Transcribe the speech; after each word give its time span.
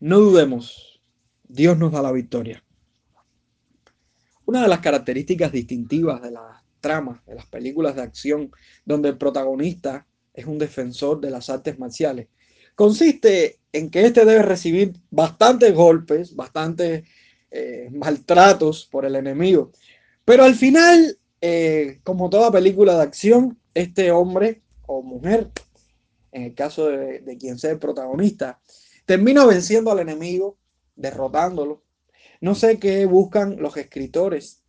No 0.00 0.20
dudemos, 0.20 1.00
Dios 1.48 1.78
nos 1.78 1.92
da 1.92 2.02
la 2.02 2.12
victoria. 2.12 2.62
Una 4.44 4.62
de 4.62 4.68
las 4.68 4.80
características 4.80 5.52
distintivas 5.52 6.22
de 6.22 6.30
las 6.30 6.62
tramas 6.80 7.24
de 7.26 7.34
las 7.34 7.46
películas 7.46 7.96
de 7.96 8.02
acción 8.02 8.50
donde 8.84 9.08
el 9.08 9.18
protagonista 9.18 10.06
es 10.32 10.46
un 10.46 10.58
defensor 10.58 11.20
de 11.20 11.30
las 11.30 11.50
artes 11.50 11.78
marciales 11.78 12.28
consiste 12.78 13.58
en 13.72 13.90
que 13.90 14.06
éste 14.06 14.24
debe 14.24 14.42
recibir 14.42 14.92
bastantes 15.10 15.74
golpes, 15.74 16.36
bastantes 16.36 17.02
eh, 17.50 17.88
maltratos 17.90 18.86
por 18.88 19.04
el 19.04 19.16
enemigo. 19.16 19.72
Pero 20.24 20.44
al 20.44 20.54
final, 20.54 21.18
eh, 21.40 21.98
como 22.04 22.30
toda 22.30 22.52
película 22.52 22.94
de 22.94 23.02
acción, 23.02 23.58
este 23.74 24.12
hombre 24.12 24.62
o 24.86 25.02
mujer, 25.02 25.50
en 26.30 26.44
el 26.44 26.54
caso 26.54 26.86
de, 26.86 27.18
de 27.18 27.36
quien 27.36 27.58
sea 27.58 27.72
el 27.72 27.80
protagonista, 27.80 28.60
termina 29.08 29.46
venciendo 29.46 29.90
al 29.90 30.00
enemigo, 30.00 30.58
derrotándolo. 30.94 31.82
No 32.42 32.54
sé 32.54 32.78
qué 32.78 33.06
buscan 33.06 33.56
los 33.56 33.74
escritores 33.78 34.62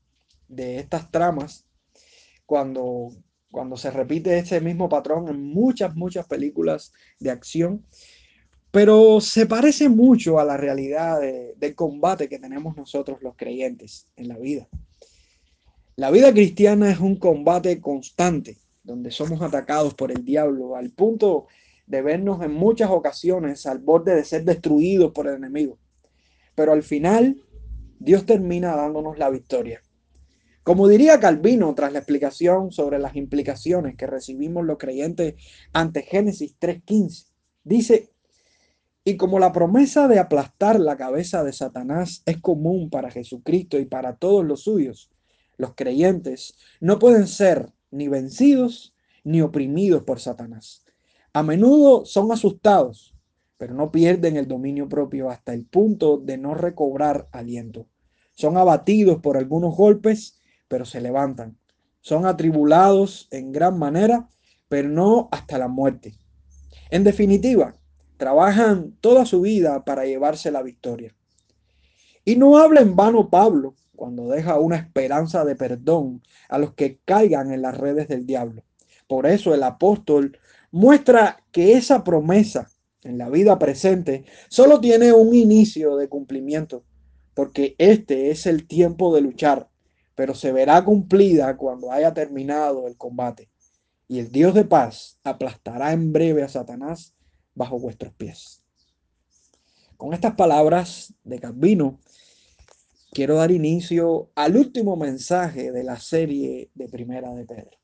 de 0.47 0.79
estas 0.79 1.11
tramas 1.11 1.67
cuando, 2.45 3.09
cuando 3.51 3.75
se 3.75 3.91
repite 3.91 4.37
ese 4.37 4.61
mismo 4.61 4.87
patrón 4.87 5.27
en 5.27 5.43
muchas, 5.43 5.93
muchas 5.93 6.25
películas 6.25 6.93
de 7.19 7.31
acción, 7.31 7.85
pero 8.71 9.19
se 9.19 9.45
parece 9.45 9.89
mucho 9.89 10.39
a 10.39 10.45
la 10.45 10.55
realidad 10.55 11.19
del 11.19 11.75
combate 11.75 12.29
que 12.29 12.39
tenemos 12.39 12.77
nosotros 12.77 13.21
los 13.21 13.35
creyentes 13.35 14.07
en 14.15 14.29
la 14.29 14.37
vida. 14.37 14.69
La 15.97 16.11
vida 16.11 16.31
cristiana 16.31 16.89
es 16.89 17.01
un 17.01 17.17
combate 17.17 17.81
constante, 17.81 18.57
donde 18.83 19.11
somos 19.11 19.41
atacados 19.41 19.95
por 19.95 20.13
el 20.13 20.23
diablo 20.23 20.77
al 20.77 20.91
punto 20.91 21.47
de 21.89 22.03
vernos 22.03 22.41
en 22.43 22.53
muchas 22.53 22.91
ocasiones 22.91 23.65
al 23.65 23.79
borde 23.79 24.15
de 24.15 24.23
ser 24.23 24.45
destruidos 24.45 25.11
por 25.11 25.27
el 25.27 25.35
enemigo. 25.35 25.79
Pero 26.55 26.71
al 26.71 26.83
final, 26.83 27.43
Dios 27.97 28.25
termina 28.25 28.75
dándonos 28.75 29.17
la 29.17 29.29
victoria. 29.29 29.81
Como 30.61 30.87
diría 30.87 31.19
Calvino 31.19 31.73
tras 31.73 31.91
la 31.91 31.99
explicación 31.99 32.71
sobre 32.71 32.99
las 32.99 33.15
implicaciones 33.15 33.95
que 33.95 34.05
recibimos 34.05 34.63
los 34.65 34.77
creyentes 34.77 35.33
ante 35.73 36.03
Génesis 36.03 36.55
3.15, 36.59 37.27
dice, 37.63 38.11
y 39.03 39.17
como 39.17 39.39
la 39.39 39.51
promesa 39.51 40.07
de 40.07 40.19
aplastar 40.19 40.79
la 40.79 40.95
cabeza 40.95 41.43
de 41.43 41.53
Satanás 41.53 42.21
es 42.27 42.37
común 42.37 42.91
para 42.91 43.09
Jesucristo 43.09 43.79
y 43.79 43.85
para 43.85 44.17
todos 44.17 44.45
los 44.45 44.61
suyos, 44.61 45.09
los 45.57 45.73
creyentes 45.73 46.53
no 46.79 46.99
pueden 46.99 47.25
ser 47.25 47.73
ni 47.89 48.07
vencidos 48.07 48.93
ni 49.23 49.41
oprimidos 49.41 50.03
por 50.03 50.19
Satanás. 50.19 50.85
A 51.39 51.43
menudo 51.43 52.03
son 52.03 52.33
asustados, 52.33 53.15
pero 53.57 53.73
no 53.73 53.91
pierden 53.93 54.35
el 54.35 54.45
dominio 54.45 54.89
propio 54.89 55.29
hasta 55.29 55.53
el 55.53 55.63
punto 55.63 56.17
de 56.17 56.37
no 56.37 56.53
recobrar 56.53 57.29
aliento. 57.31 57.87
Son 58.33 58.57
abatidos 58.57 59.21
por 59.21 59.37
algunos 59.37 59.73
golpes, 59.73 60.37
pero 60.67 60.83
se 60.83 60.99
levantan. 60.99 61.57
Son 62.01 62.25
atribulados 62.25 63.29
en 63.31 63.53
gran 63.53 63.79
manera, 63.79 64.27
pero 64.67 64.89
no 64.89 65.29
hasta 65.31 65.57
la 65.57 65.69
muerte. 65.69 66.17
En 66.91 67.05
definitiva, 67.05 67.73
trabajan 68.17 68.97
toda 68.99 69.25
su 69.25 69.39
vida 69.39 69.85
para 69.85 70.03
llevarse 70.03 70.51
la 70.51 70.61
victoria. 70.61 71.15
Y 72.25 72.35
no 72.35 72.57
habla 72.57 72.81
en 72.81 72.97
vano 72.97 73.29
Pablo 73.29 73.75
cuando 73.95 74.27
deja 74.27 74.59
una 74.59 74.75
esperanza 74.75 75.45
de 75.45 75.55
perdón 75.55 76.21
a 76.49 76.57
los 76.57 76.73
que 76.73 76.99
caigan 77.05 77.53
en 77.53 77.61
las 77.61 77.77
redes 77.77 78.09
del 78.09 78.25
diablo. 78.25 78.63
Por 79.07 79.25
eso 79.25 79.55
el 79.55 79.63
apóstol 79.63 80.37
muestra 80.71 81.43
que 81.51 81.73
esa 81.73 82.03
promesa 82.03 82.69
en 83.03 83.17
la 83.17 83.29
vida 83.29 83.57
presente 83.57 84.25
solo 84.49 84.79
tiene 84.79 85.13
un 85.13 85.33
inicio 85.33 85.95
de 85.95 86.09
cumplimiento, 86.09 86.83
porque 87.33 87.75
este 87.77 88.31
es 88.31 88.45
el 88.45 88.67
tiempo 88.67 89.13
de 89.15 89.21
luchar, 89.21 89.69
pero 90.15 90.35
se 90.35 90.51
verá 90.51 90.83
cumplida 90.83 91.55
cuando 91.57 91.91
haya 91.91 92.13
terminado 92.13 92.87
el 92.87 92.97
combate. 92.97 93.49
Y 94.07 94.19
el 94.19 94.31
Dios 94.31 94.53
de 94.53 94.65
paz 94.65 95.19
aplastará 95.23 95.93
en 95.93 96.11
breve 96.11 96.43
a 96.43 96.49
Satanás 96.49 97.13
bajo 97.53 97.79
vuestros 97.79 98.13
pies. 98.13 98.61
Con 99.97 100.13
estas 100.13 100.35
palabras 100.35 101.13
de 101.23 101.39
Calvino, 101.39 101.99
quiero 103.11 103.35
dar 103.35 103.51
inicio 103.51 104.31
al 104.35 104.55
último 104.55 104.95
mensaje 104.95 105.71
de 105.71 105.83
la 105.83 105.99
serie 105.99 106.71
de 106.73 106.87
Primera 106.87 107.33
de 107.33 107.45
Pedro. 107.45 107.78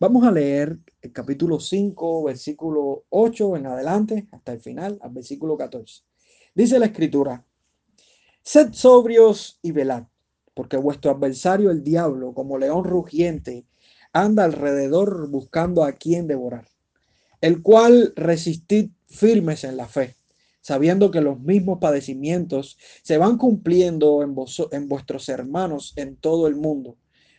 Vamos 0.00 0.24
a 0.24 0.32
leer 0.32 0.76
el 1.02 1.12
capítulo 1.12 1.60
5, 1.60 2.24
versículo 2.24 3.04
8 3.10 3.56
en 3.56 3.66
adelante, 3.66 4.26
hasta 4.32 4.52
el 4.52 4.60
final, 4.60 4.98
al 5.00 5.12
versículo 5.12 5.56
14. 5.56 6.02
Dice 6.52 6.80
la 6.80 6.86
escritura, 6.86 7.44
sed 8.42 8.72
sobrios 8.72 9.60
y 9.62 9.70
velad, 9.70 10.02
porque 10.52 10.76
vuestro 10.76 11.12
adversario 11.12 11.70
el 11.70 11.84
diablo, 11.84 12.34
como 12.34 12.58
león 12.58 12.82
rugiente, 12.82 13.66
anda 14.12 14.42
alrededor 14.42 15.30
buscando 15.30 15.84
a 15.84 15.92
quien 15.92 16.26
devorar, 16.26 16.66
el 17.40 17.62
cual 17.62 18.12
resistid 18.16 18.90
firmes 19.06 19.62
en 19.62 19.76
la 19.76 19.86
fe, 19.86 20.16
sabiendo 20.60 21.12
que 21.12 21.20
los 21.20 21.38
mismos 21.38 21.78
padecimientos 21.80 22.78
se 23.04 23.16
van 23.16 23.38
cumpliendo 23.38 24.24
en, 24.24 24.34
en 24.72 24.88
vuestros 24.88 25.28
hermanos 25.28 25.92
en 25.94 26.16
todo 26.16 26.48
el 26.48 26.56
mundo. 26.56 26.96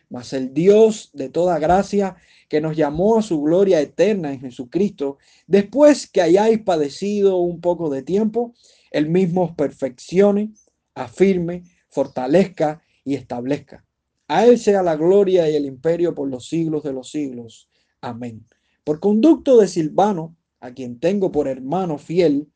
Mas 0.09 0.33
el 0.33 0.53
Dios 0.53 1.09
de 1.13 1.29
toda 1.29 1.59
gracia, 1.59 2.15
que 2.47 2.61
nos 2.61 2.75
llamó 2.77 3.17
a 3.17 3.21
su 3.21 3.41
gloria 3.41 3.81
eterna 3.81 4.31
en 4.31 4.39
Jesucristo, 4.39 5.17
después 5.47 6.07
que 6.09 6.21
hayáis 6.21 6.59
padecido 6.59 7.37
un 7.37 7.59
poco 7.61 7.89
de 7.89 8.03
tiempo, 8.03 8.53
el 8.91 9.09
mismo 9.09 9.43
os 9.43 9.51
perfeccione, 9.55 10.53
afirme, 10.93 11.63
fortalezca 11.89 12.81
y 13.03 13.15
establezca. 13.15 13.85
A 14.27 14.45
Él 14.45 14.57
sea 14.57 14.81
la 14.83 14.95
gloria 14.95 15.49
y 15.49 15.55
el 15.55 15.65
imperio 15.65 16.15
por 16.15 16.29
los 16.29 16.47
siglos 16.47 16.83
de 16.83 16.93
los 16.93 17.11
siglos. 17.11 17.69
Amén. 18.01 18.45
Por 18.83 18.99
conducto 18.99 19.57
de 19.57 19.67
Silvano, 19.67 20.35
a 20.59 20.71
quien 20.73 20.99
tengo 20.99 21.31
por 21.31 21.47
hermano 21.47 21.97
fiel, 21.97 22.47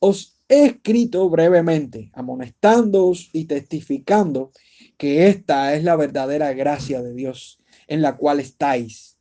os 0.00 0.33
escrito 0.48 1.28
brevemente, 1.28 2.10
amonestándoos 2.14 3.30
y 3.32 3.46
testificando 3.46 4.52
que 4.96 5.28
esta 5.28 5.74
es 5.74 5.84
la 5.84 5.96
verdadera 5.96 6.52
gracia 6.52 7.02
de 7.02 7.14
Dios 7.14 7.58
en 7.86 8.02
la 8.02 8.16
cual 8.16 8.40
estáis. 8.40 9.18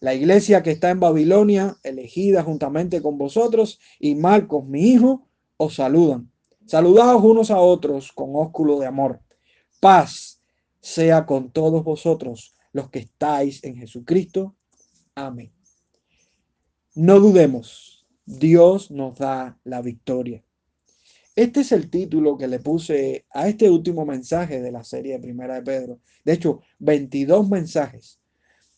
La 0.00 0.14
iglesia 0.14 0.62
que 0.62 0.72
está 0.72 0.90
en 0.90 1.00
Babilonia, 1.00 1.76
elegida 1.82 2.42
juntamente 2.42 3.00
con 3.00 3.16
vosotros, 3.16 3.80
y 3.98 4.14
Marcos, 4.14 4.66
mi 4.66 4.92
hijo, 4.92 5.26
os 5.56 5.76
saludan. 5.76 6.30
Saludaos 6.66 7.22
unos 7.22 7.50
a 7.50 7.58
otros 7.58 8.12
con 8.12 8.30
ósculo 8.34 8.78
de 8.78 8.86
amor. 8.86 9.20
Paz 9.80 10.40
sea 10.80 11.24
con 11.26 11.50
todos 11.50 11.84
vosotros 11.84 12.54
los 12.72 12.90
que 12.90 13.00
estáis 13.00 13.62
en 13.64 13.76
Jesucristo. 13.76 14.54
Amén. 15.14 15.52
No 16.94 17.20
dudemos, 17.20 17.93
Dios 18.26 18.90
nos 18.90 19.18
da 19.18 19.58
la 19.64 19.82
victoria. 19.82 20.42
Este 21.36 21.60
es 21.60 21.72
el 21.72 21.90
título 21.90 22.38
que 22.38 22.48
le 22.48 22.58
puse 22.58 23.26
a 23.30 23.48
este 23.48 23.68
último 23.68 24.06
mensaje 24.06 24.62
de 24.62 24.70
la 24.70 24.84
serie 24.84 25.18
Primera 25.18 25.56
de 25.56 25.62
Pedro. 25.62 25.98
De 26.24 26.32
hecho, 26.32 26.60
22 26.78 27.48
mensajes 27.48 28.20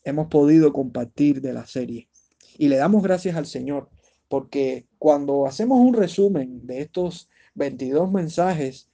hemos 0.03 0.29
podido 0.29 0.73
compartir 0.73 1.41
de 1.43 1.53
la 1.53 1.67
serie. 1.67 2.09
Y 2.59 2.69
le 2.69 2.77
damos 2.77 3.03
gracias 3.03 3.37
al 3.37 3.47
Señor, 3.47 3.91
porque 4.29 4.87
cuando 4.99 5.47
hacemos 5.47 5.79
un 5.79 5.95
resumen 5.95 6.67
de 6.67 6.81
estos 6.81 7.29
22 7.55 8.11
mensajes, 8.11 8.89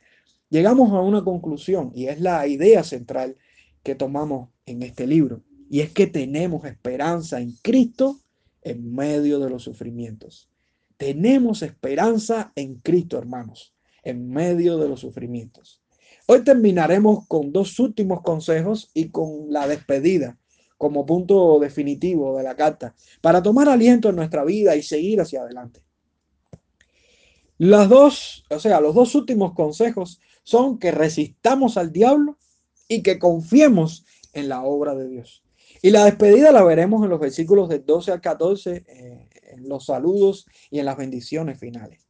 llegamos 0.51 0.91
a 0.93 1.01
una 1.01 1.23
conclusión 1.23 1.93
y 1.95 2.07
es 2.07 2.21
la 2.21 2.47
idea 2.47 2.83
central 2.83 3.37
que 3.83 3.95
tomamos 3.95 4.51
en 4.67 4.83
este 4.83 5.07
libro. 5.07 5.43
Y 5.71 5.81
es 5.81 5.93
que 5.93 6.07
tenemos 6.07 6.65
esperanza 6.65 7.41
en 7.41 7.53
Cristo 7.63 8.22
en 8.63 8.95
medio 8.95 9.39
de 9.39 9.51
los 9.51 9.63
sufrimientos. 9.63 10.49
Tenemos 10.97 11.63
esperanza 11.63 12.53
en 12.55 12.77
Cristo, 12.77 13.19
hermanos, 13.19 13.75
en 14.05 14.29
medio 14.29 14.79
de 14.79 14.89
los 14.89 15.01
sufrimientos. 15.01 15.83
Hoy 16.27 16.45
terminaremos 16.45 17.27
con 17.27 17.53
dos 17.53 17.79
últimos 17.81 18.23
consejos 18.23 18.91
y 18.95 19.11
con 19.11 19.53
la 19.53 19.67
despedida 19.67 20.39
como 20.79 21.07
punto 21.07 21.59
definitivo 21.61 22.37
de 22.37 22.43
la 22.43 22.57
carta 22.57 22.95
para 23.21 23.43
tomar 23.43 23.69
aliento 23.69 24.09
en 24.09 24.17
nuestra 24.17 24.45
vida 24.45 24.75
y 24.75 24.83
seguir 24.83 25.21
hacia 25.21 25.43
adelante. 25.43 25.83
Las 27.59 27.89
dos, 27.89 28.45
o 28.51 28.59
sea, 28.59 28.81
los 28.81 28.95
dos 28.95 29.15
últimos 29.15 29.55
consejos 29.55 30.21
son 30.43 30.79
que 30.79 30.91
resistamos 30.91 31.77
al 31.77 31.93
diablo 31.93 32.37
y 32.89 33.03
que 33.03 33.19
confiemos 33.19 34.05
en 34.33 34.49
la 34.49 34.65
obra 34.65 34.95
de 34.97 35.09
Dios. 35.09 35.42
Y 35.85 35.91
la 35.91 36.05
despedida 36.05 36.53
la 36.53 36.63
veremos 36.63 37.03
en 37.03 37.11
los 37.11 37.19
versículos 37.19 37.69
de 37.69 37.81
12 37.81 38.13
al 38.13 38.21
14, 38.21 38.85
eh, 38.87 39.29
en 39.51 39.69
los 39.69 39.87
saludos 39.87 40.47
y 40.71 40.79
en 40.79 40.87
las 40.87 40.97
bendiciones 40.97 41.59
finales. 41.59 42.07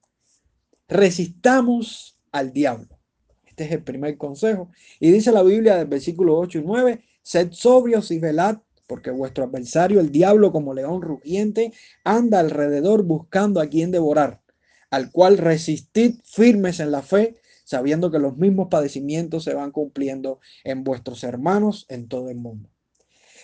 Resistamos 0.89 2.19
al 2.33 2.53
diablo. 2.53 2.99
Este 3.47 3.65
es 3.65 3.73
el 3.73 3.83
primer 3.83 4.19
consejo. 4.19 4.71
Y 5.01 5.11
dice 5.11 5.33
la 5.33 5.43
Biblia 5.43 5.77
del 5.77 5.87
versículo 5.87 6.39
8 6.39 6.59
y 6.59 6.63
9, 6.63 7.05
sed 7.23 7.49
sobrios 7.53 8.11
y 8.11 8.19
velad, 8.19 8.59
porque 8.87 9.11
vuestro 9.11 9.45
adversario, 9.45 10.01
el 10.01 10.13
diablo, 10.13 10.53
como 10.53 10.75
león 10.75 11.01
rugiente, 11.01 11.73
anda 12.05 12.41
alrededor 12.41 13.05
buscando 13.05 13.59
a 13.59 13.69
quien 13.69 13.91
devorar, 13.91 14.43
al 14.91 15.11
cual 15.11 15.39
resistid 15.39 16.17
firmes 16.25 16.79
en 16.79 16.91
la 16.91 17.01
fe, 17.01 17.37
sabiendo 17.65 18.11
que 18.11 18.19
los 18.19 18.37
mismos 18.37 18.69
padecimientos 18.69 19.45
se 19.45 19.55
van 19.55 19.71
cumpliendo 19.71 20.41
en 20.63 20.85
vuestros 20.85 21.25
hermanos 21.25 21.87
en 21.89 22.09
todo 22.09 22.29
el 22.29 22.37
mundo. 22.37 22.72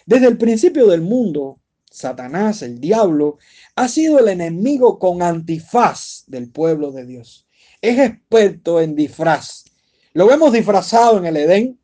Desde 0.08 0.26
el 0.26 0.38
principio 0.38 0.87
del 0.87 1.02
mundo, 1.02 1.60
Satanás, 1.90 2.62
el 2.62 2.81
diablo, 2.81 3.37
ha 3.76 3.88
sido 3.88 4.19
el 4.19 4.28
enemigo 4.28 4.99
con 4.99 5.20
antifaz 5.20 6.25
del 6.26 6.50
pueblo 6.50 6.93
de 6.93 7.05
Dios. 7.05 7.46
Es 7.82 7.99
experto 7.99 8.81
en 8.81 8.96
disfraz. 8.96 9.66
Lo 10.14 10.26
vemos 10.26 10.55
disfrazado 10.55 11.19
en 11.19 11.26
el 11.26 11.37
Edén, 11.37 11.78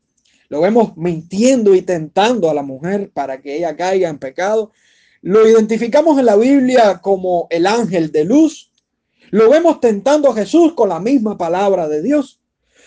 lo 0.48 0.62
vemos 0.62 0.96
mintiendo 0.96 1.74
y 1.74 1.82
tentando 1.82 2.48
a 2.48 2.54
la 2.54 2.62
mujer 2.62 3.10
para 3.12 3.42
que 3.42 3.58
ella 3.58 3.76
caiga 3.76 4.08
en 4.08 4.18
pecado. 4.18 4.72
Lo 5.20 5.46
identificamos 5.46 6.18
en 6.18 6.24
la 6.24 6.36
Biblia 6.36 7.02
como 7.02 7.46
el 7.50 7.66
ángel 7.66 8.10
de 8.10 8.24
luz. 8.24 8.72
Lo 9.32 9.50
vemos 9.50 9.80
tentando 9.80 10.30
a 10.30 10.34
Jesús 10.34 10.72
con 10.72 10.88
la 10.88 10.98
misma 10.98 11.36
palabra 11.36 11.88
de 11.88 12.00
Dios. 12.00 12.40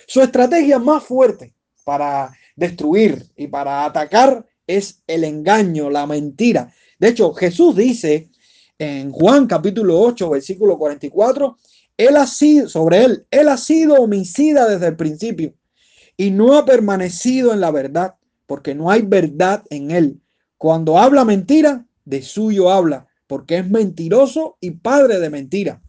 Su 0.08 0.20
estrategia 0.20 0.80
más 0.80 1.04
fuerte 1.04 1.54
para 1.84 2.36
destruir 2.56 3.24
y 3.36 3.46
para 3.46 3.86
atacar 3.86 4.44
es 4.68 5.02
el 5.08 5.24
engaño, 5.24 5.90
la 5.90 6.06
mentira. 6.06 6.72
De 7.00 7.08
hecho, 7.10 7.34
Jesús 7.34 7.76
dice 7.76 8.30
en 8.78 9.12
Juan 9.12 9.48
capítulo 9.48 10.00
8, 10.00 10.30
versículo 10.30 10.78
44, 10.78 11.58
él 11.98 12.16
ha 12.16 12.28
sido, 12.28 12.70
sobre 12.70 13.04
él, 13.04 13.26
él 13.32 13.48
ha 13.50 13.58
sido 13.58 13.96
homicida 13.96 14.70
desde 14.70 14.88
el 14.88 14.96
principio 14.96 15.56
y 16.16 16.32
no 16.32 16.58
ha 16.58 16.66
permanecido 16.66 17.54
en 17.54 17.62
la 17.62 17.72
verdad, 17.72 18.16
porque 18.46 18.76
no 18.76 18.92
hay 18.92 19.02
verdad 19.02 19.64
en 19.70 19.92
él. 19.92 20.22
Cuando 20.58 20.98
habla 20.98 21.26
mentira, 21.26 21.86
de 22.06 22.22
suyo 22.22 22.72
habla, 22.72 23.08
porque 23.28 23.58
es 23.58 23.70
mentiroso 23.70 24.58
y 24.60 24.72
padre 24.72 25.20
de 25.20 25.30
mentira. 25.30 25.82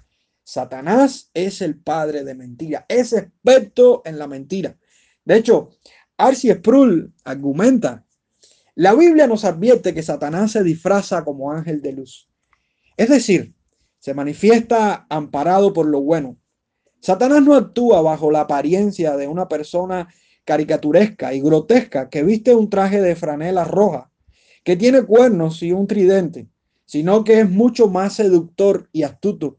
Satanás 0.44 1.30
es 1.34 1.60
el 1.62 1.78
padre 1.78 2.24
de 2.24 2.34
mentira, 2.34 2.86
es 2.88 3.12
experto 3.12 4.02
en 4.04 4.18
la 4.18 4.26
mentira. 4.26 4.76
De 5.24 5.36
hecho, 5.36 5.70
Arcy 6.16 6.50
Sproul 6.50 7.12
argumenta, 7.24 8.04
la 8.78 8.94
Biblia 8.94 9.26
nos 9.26 9.44
advierte 9.44 9.92
que 9.92 10.04
Satanás 10.04 10.52
se 10.52 10.62
disfraza 10.62 11.24
como 11.24 11.50
ángel 11.50 11.82
de 11.82 11.94
luz. 11.94 12.28
Es 12.96 13.08
decir, 13.08 13.52
se 13.98 14.14
manifiesta 14.14 15.04
amparado 15.10 15.72
por 15.72 15.86
lo 15.86 16.00
bueno. 16.00 16.36
Satanás 17.00 17.42
no 17.42 17.56
actúa 17.56 18.00
bajo 18.02 18.30
la 18.30 18.42
apariencia 18.42 19.16
de 19.16 19.26
una 19.26 19.48
persona 19.48 20.06
caricaturesca 20.44 21.34
y 21.34 21.40
grotesca 21.40 22.08
que 22.08 22.22
viste 22.22 22.54
un 22.54 22.70
traje 22.70 23.00
de 23.00 23.16
franela 23.16 23.64
roja, 23.64 24.12
que 24.62 24.76
tiene 24.76 25.02
cuernos 25.02 25.60
y 25.64 25.72
un 25.72 25.88
tridente, 25.88 26.46
sino 26.84 27.24
que 27.24 27.40
es 27.40 27.50
mucho 27.50 27.88
más 27.88 28.12
seductor 28.12 28.88
y 28.92 29.02
astuto, 29.02 29.58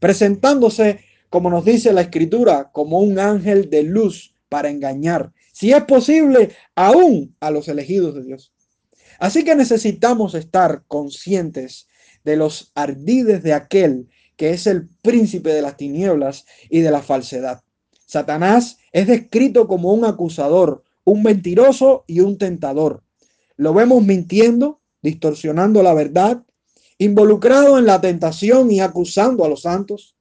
presentándose, 0.00 1.04
como 1.30 1.50
nos 1.50 1.64
dice 1.64 1.92
la 1.92 2.00
escritura, 2.00 2.72
como 2.72 2.98
un 2.98 3.20
ángel 3.20 3.70
de 3.70 3.84
luz 3.84 4.34
para 4.48 4.70
engañar, 4.70 5.32
si 5.52 5.72
es 5.72 5.84
posible, 5.84 6.50
aún 6.74 7.36
a 7.38 7.52
los 7.52 7.68
elegidos 7.68 8.16
de 8.16 8.24
Dios. 8.24 8.55
Así 9.18 9.44
que 9.44 9.54
necesitamos 9.54 10.34
estar 10.34 10.84
conscientes 10.86 11.88
de 12.24 12.36
los 12.36 12.72
ardides 12.74 13.42
de 13.42 13.52
aquel 13.52 14.08
que 14.36 14.50
es 14.50 14.66
el 14.66 14.88
príncipe 15.02 15.50
de 15.50 15.62
las 15.62 15.76
tinieblas 15.76 16.44
y 16.68 16.80
de 16.80 16.90
la 16.90 17.02
falsedad. 17.02 17.62
Satanás 18.06 18.78
es 18.92 19.06
descrito 19.06 19.66
como 19.66 19.92
un 19.92 20.04
acusador, 20.04 20.84
un 21.04 21.22
mentiroso 21.22 22.04
y 22.06 22.20
un 22.20 22.38
tentador. 22.38 23.02
Lo 23.56 23.72
vemos 23.72 24.04
mintiendo, 24.04 24.80
distorsionando 25.02 25.82
la 25.82 25.94
verdad, 25.94 26.44
involucrado 26.98 27.78
en 27.78 27.86
la 27.86 28.00
tentación 28.00 28.70
y 28.70 28.80
acusando 28.80 29.44
a 29.44 29.48
los 29.48 29.62
santos. 29.62 30.16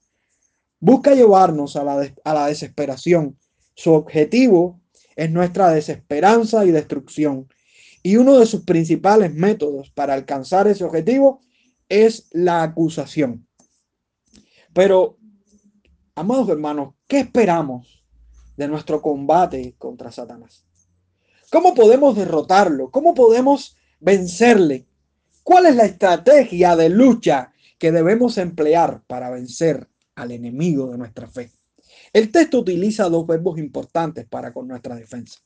Busca 0.79 1.13
llevarnos 1.13 1.75
a 1.75 1.83
la, 1.83 2.13
a 2.23 2.33
la 2.33 2.47
desesperación. 2.47 3.37
Su 3.75 3.93
objetivo 3.93 4.79
es 5.15 5.31
nuestra 5.31 5.69
desesperanza 5.69 6.65
y 6.65 6.71
destrucción. 6.71 7.47
Y 8.05 8.17
uno 8.17 8.37
de 8.37 8.45
sus 8.45 8.61
principales 8.61 9.33
métodos 9.33 9.89
para 9.89 10.13
alcanzar 10.13 10.67
ese 10.67 10.83
objetivo 10.83 11.41
es 11.89 12.27
la 12.33 12.61
acusación. 12.61 13.47
Pero, 14.73 15.17
amados 16.13 16.47
hermanos, 16.49 16.93
¿qué 17.07 17.21
esperamos 17.21 18.05
de 18.57 18.67
nuestro 18.67 19.01
combate 19.01 19.73
contra 19.79 20.11
Satanás? 20.11 20.67
¿Cómo 21.51 21.73
podemos 21.73 22.15
derrotarlo? 22.15 22.91
¿Cómo 22.91 23.15
podemos 23.15 23.75
vencerle? 23.99 24.85
¿Cuál 25.41 25.65
es 25.65 25.75
la 25.75 25.85
estrategia 25.85 26.75
de 26.75 26.89
lucha 26.89 27.53
que 27.79 27.91
debemos 27.91 28.37
emplear 28.37 29.01
para 29.07 29.31
vencer 29.31 29.89
al 30.13 30.29
enemigo 30.29 30.91
de 30.91 30.99
nuestra 30.99 31.27
fe? 31.27 31.53
El 32.13 32.31
texto 32.31 32.59
utiliza 32.59 33.09
dos 33.09 33.25
verbos 33.25 33.57
importantes 33.57 34.27
para 34.27 34.53
con 34.53 34.67
nuestra 34.67 34.93
defensa. 34.95 35.39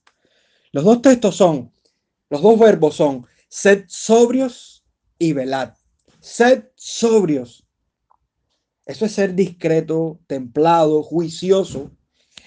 Los 0.74 0.84
dos 0.84 1.02
textos 1.02 1.38
son, 1.38 1.72
los 2.30 2.42
dos 2.42 2.60
verbos 2.60 2.96
son 2.96 3.26
sed 3.48 3.86
sobrios 3.88 4.86
y 5.18 5.34
velad. 5.34 5.74
Sed 6.20 6.66
sobrios. 6.76 7.66
Eso 8.86 9.06
es 9.06 9.12
ser 9.12 9.36
discreto, 9.36 10.20
templado, 10.28 11.04
juicioso. 11.04 11.92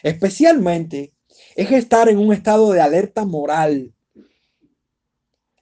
Especialmente 0.03 1.15
es 1.57 1.71
estar 1.71 2.09
en 2.09 2.19
un 2.19 2.33
estado 2.33 2.73
de 2.73 2.81
alerta 2.81 3.25
moral. 3.25 3.93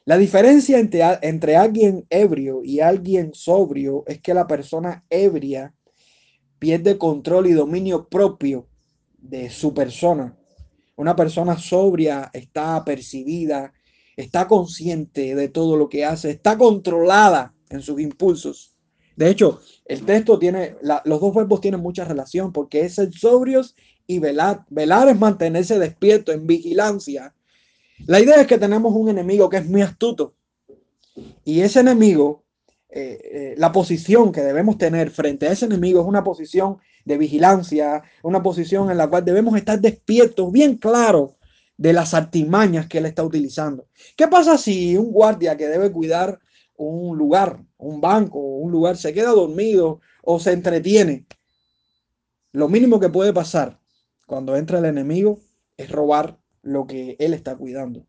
La 0.05 0.17
diferencia 0.17 0.78
entre, 0.78 1.02
entre 1.22 1.56
alguien 1.56 2.06
ebrio 2.11 2.62
y 2.64 2.81
alguien 2.81 3.32
sobrio 3.34 4.05
es 4.06 4.20
que 4.20 4.34
la 4.34 4.46
persona 4.46 5.05
ebria 5.08 5.75
pierde 6.58 6.99
control 6.99 7.46
y 7.46 7.52
dominio 7.52 8.08
propio 8.08 8.69
de 9.19 9.50
su 9.50 9.72
persona. 9.72 10.37
Una 10.96 11.17
persona 11.17 11.58
sobria 11.58 12.31
está 12.32 12.76
apercibida, 12.76 13.72
está 14.20 14.46
consciente 14.46 15.34
de 15.34 15.49
todo 15.49 15.76
lo 15.76 15.88
que 15.88 16.05
hace, 16.05 16.31
está 16.31 16.56
controlada 16.56 17.55
en 17.69 17.82
sus 17.82 18.00
impulsos. 18.00 18.75
De 19.17 19.28
hecho, 19.28 19.61
el 19.84 20.05
texto 20.05 20.38
tiene, 20.38 20.76
los 21.05 21.20
dos 21.20 21.34
verbos 21.34 21.61
tienen 21.61 21.81
mucha 21.81 22.05
relación 22.05 22.52
porque 22.52 22.82
es 22.82 22.94
ser 22.94 23.12
sobrios 23.12 23.76
y 24.06 24.19
velar. 24.19 24.64
Velar 24.70 25.08
es 25.08 25.19
mantenerse 25.19 25.78
despierto, 25.78 26.32
en 26.32 26.46
vigilancia. 26.46 27.34
La 28.06 28.20
idea 28.20 28.40
es 28.40 28.46
que 28.46 28.58
tenemos 28.58 28.94
un 28.94 29.08
enemigo 29.08 29.49
que 29.49 29.58
es 29.58 29.67
muy 29.67 29.82
astuto. 29.82 30.34
Y 31.44 31.61
ese 31.61 31.81
enemigo, 31.81 32.44
eh, 32.88 33.20
eh, 33.22 33.55
la 33.58 33.72
posición 33.72 34.32
que 34.32 34.40
debemos 34.40 34.78
tener 34.78 35.11
frente 35.11 35.49
a 35.49 35.52
ese 35.52 35.67
enemigo 35.67 36.00
es 36.00 36.06
una 36.06 36.25
posición 36.25 36.78
de 37.05 37.19
vigilancia, 37.19 38.02
una 38.22 38.43
posición 38.43 38.91
en 38.91 38.96
la 38.96 39.08
cual 39.08 39.24
debemos 39.24 39.56
estar 39.56 39.81
despiertos, 39.81 40.50
bien 40.50 40.77
claros 40.77 41.32
de 41.81 41.94
las 41.94 42.13
artimañas 42.13 42.87
que 42.87 42.99
él 42.99 43.06
está 43.06 43.25
utilizando. 43.25 43.89
¿Qué 44.15 44.29
pasa 44.29 44.58
si 44.58 44.99
un 44.99 45.10
guardia 45.10 45.56
que 45.56 45.67
debe 45.67 45.91
cuidar 45.91 46.39
un 46.77 47.17
lugar, 47.17 47.63
un 47.79 48.01
banco, 48.01 48.39
un 48.39 48.70
lugar, 48.70 48.96
se 48.96 49.13
queda 49.13 49.31
dormido 49.31 50.01
o 50.22 50.41
se 50.41 50.53
entretiene. 50.53 51.27
Lo 52.53 52.69
mínimo 52.69 52.99
que 52.99 53.08
puede 53.08 53.32
pasar 53.32 53.79
cuando 54.27 54.56
entra 54.56 54.79
el 54.79 54.87
enemigo 54.87 55.41
es 55.77 55.91
robar 55.91 56.39
lo 56.63 56.87
que 56.87 57.17
él 57.19 57.34
está 57.34 57.56
cuidando. 57.56 58.06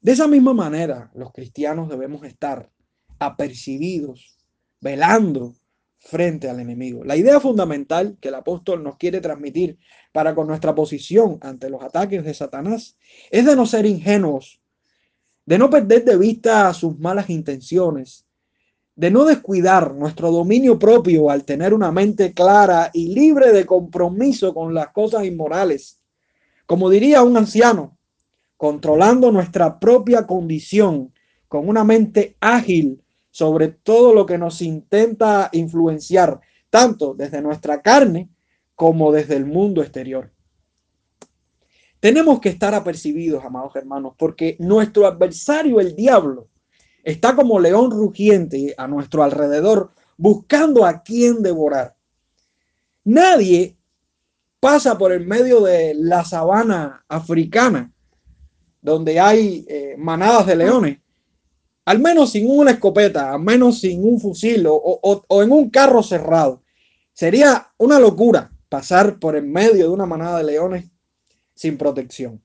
De 0.00 0.12
esa 0.12 0.28
misma 0.28 0.54
manera, 0.54 1.10
los 1.14 1.32
cristianos 1.32 1.88
debemos 1.88 2.24
estar 2.24 2.70
apercibidos, 3.18 4.38
velando 4.80 5.54
frente 5.98 6.48
al 6.48 6.60
enemigo. 6.60 7.04
La 7.04 7.16
idea 7.16 7.40
fundamental 7.40 8.16
que 8.20 8.28
el 8.28 8.34
apóstol 8.34 8.82
nos 8.82 8.96
quiere 8.96 9.20
transmitir 9.20 9.78
para 10.12 10.34
con 10.34 10.46
nuestra 10.46 10.74
posición 10.74 11.38
ante 11.42 11.68
los 11.68 11.82
ataques 11.82 12.24
de 12.24 12.34
Satanás 12.34 12.96
es 13.30 13.44
de 13.44 13.56
no 13.56 13.66
ser 13.66 13.86
ingenuos 13.86 14.60
de 15.48 15.56
no 15.56 15.70
perder 15.70 16.04
de 16.04 16.18
vista 16.18 16.74
sus 16.74 16.98
malas 16.98 17.30
intenciones, 17.30 18.26
de 18.94 19.10
no 19.10 19.24
descuidar 19.24 19.94
nuestro 19.94 20.30
dominio 20.30 20.78
propio 20.78 21.30
al 21.30 21.46
tener 21.46 21.72
una 21.72 21.90
mente 21.90 22.34
clara 22.34 22.90
y 22.92 23.14
libre 23.14 23.50
de 23.54 23.64
compromiso 23.64 24.52
con 24.52 24.74
las 24.74 24.88
cosas 24.88 25.24
inmorales. 25.24 26.02
Como 26.66 26.90
diría 26.90 27.22
un 27.22 27.38
anciano, 27.38 27.96
controlando 28.58 29.32
nuestra 29.32 29.80
propia 29.80 30.26
condición 30.26 31.14
con 31.48 31.66
una 31.66 31.82
mente 31.82 32.36
ágil 32.40 33.02
sobre 33.38 33.68
todo 33.68 34.12
lo 34.12 34.26
que 34.26 34.36
nos 34.36 34.60
intenta 34.62 35.48
influenciar, 35.52 36.40
tanto 36.70 37.14
desde 37.14 37.40
nuestra 37.40 37.82
carne 37.82 38.30
como 38.74 39.12
desde 39.12 39.36
el 39.36 39.46
mundo 39.46 39.80
exterior. 39.80 40.32
Tenemos 42.00 42.40
que 42.40 42.48
estar 42.48 42.74
apercibidos, 42.74 43.44
amados 43.44 43.76
hermanos, 43.76 44.14
porque 44.18 44.56
nuestro 44.58 45.06
adversario, 45.06 45.78
el 45.78 45.94
diablo, 45.94 46.48
está 47.04 47.36
como 47.36 47.60
león 47.60 47.92
rugiente 47.92 48.74
a 48.76 48.88
nuestro 48.88 49.22
alrededor, 49.22 49.92
buscando 50.16 50.84
a 50.84 51.04
quien 51.04 51.40
devorar. 51.40 51.94
Nadie 53.04 53.76
pasa 54.58 54.98
por 54.98 55.12
el 55.12 55.24
medio 55.24 55.60
de 55.60 55.94
la 55.94 56.24
sabana 56.24 57.04
africana, 57.06 57.92
donde 58.82 59.20
hay 59.20 59.64
eh, 59.68 59.94
manadas 59.96 60.44
de 60.44 60.56
leones, 60.56 60.98
al 61.88 62.00
menos 62.00 62.32
sin 62.32 62.50
una 62.50 62.72
escopeta, 62.72 63.32
al 63.32 63.40
menos 63.40 63.80
sin 63.80 64.04
un 64.04 64.20
fusil 64.20 64.66
o 64.68 65.42
en 65.42 65.52
un 65.52 65.70
carro 65.70 66.02
cerrado. 66.02 66.62
Sería 67.14 67.72
una 67.78 67.98
locura 67.98 68.52
pasar 68.68 69.18
por 69.18 69.36
en 69.36 69.50
medio 69.50 69.86
de 69.86 69.88
una 69.88 70.04
manada 70.04 70.38
de 70.38 70.44
leones 70.44 70.84
sin 71.54 71.78
protección. 71.78 72.42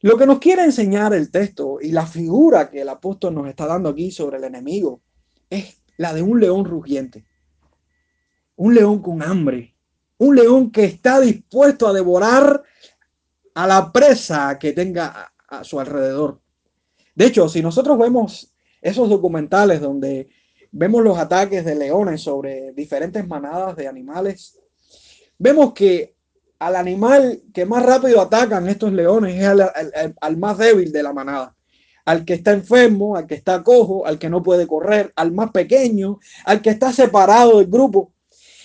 Lo 0.00 0.16
que 0.16 0.26
nos 0.26 0.38
quiere 0.38 0.62
enseñar 0.62 1.12
el 1.12 1.30
texto 1.30 1.78
y 1.80 1.90
la 1.90 2.06
figura 2.06 2.70
que 2.70 2.82
el 2.82 2.88
apóstol 2.88 3.34
nos 3.34 3.48
está 3.48 3.66
dando 3.66 3.88
aquí 3.88 4.10
sobre 4.10 4.36
el 4.36 4.44
enemigo 4.44 5.00
es 5.50 5.82
la 5.96 6.14
de 6.14 6.22
un 6.22 6.38
león 6.38 6.64
rugiente. 6.64 7.24
Un 8.56 8.74
león 8.74 9.02
con 9.02 9.22
hambre. 9.22 9.74
Un 10.18 10.36
león 10.36 10.70
que 10.70 10.84
está 10.84 11.20
dispuesto 11.20 11.88
a 11.88 11.92
devorar 11.92 12.62
a 13.54 13.66
la 13.66 13.90
presa 13.90 14.56
que 14.58 14.72
tenga 14.72 15.32
a, 15.48 15.64
su 15.64 15.80
alrededor. 15.80 16.43
De 17.14 17.26
hecho, 17.26 17.48
si 17.48 17.62
nosotros 17.62 17.98
vemos 17.98 18.52
esos 18.80 19.08
documentales 19.08 19.80
donde 19.80 20.28
vemos 20.72 21.02
los 21.02 21.16
ataques 21.16 21.64
de 21.64 21.76
leones 21.76 22.22
sobre 22.22 22.72
diferentes 22.72 23.26
manadas 23.26 23.76
de 23.76 23.86
animales, 23.86 24.58
vemos 25.38 25.72
que 25.72 26.14
al 26.58 26.76
animal 26.76 27.42
que 27.52 27.66
más 27.66 27.84
rápido 27.84 28.20
atacan 28.20 28.68
estos 28.68 28.92
leones 28.92 29.36
es 29.36 29.46
al, 30.20 30.36
más 30.36 30.58
débil 30.58 30.92
de 30.92 31.02
la 31.02 31.12
manada, 31.12 31.54
al 32.04 32.24
que 32.24 32.34
está 32.34 32.52
enfermo, 32.52 33.16
al 33.16 33.26
que 33.26 33.34
está 33.34 33.62
cojo, 33.62 34.06
al 34.06 34.18
que 34.18 34.30
no 34.30 34.42
puede 34.42 34.66
correr, 34.66 35.12
al 35.14 35.32
más 35.32 35.50
pequeño, 35.50 36.18
al 36.44 36.60
que 36.60 36.70
está 36.70 36.92
separado 36.92 37.58
del 37.58 37.68
grupo. 37.68 38.12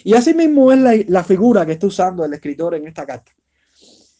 Y 0.03 0.13
así 0.13 0.33
mismo 0.33 0.71
es 0.71 0.79
la, 0.79 0.95
la 1.07 1.23
figura 1.23 1.65
que 1.65 1.73
está 1.73 1.87
usando 1.87 2.25
el 2.25 2.33
escritor 2.33 2.73
en 2.75 2.87
esta 2.87 3.05
carta. 3.05 3.31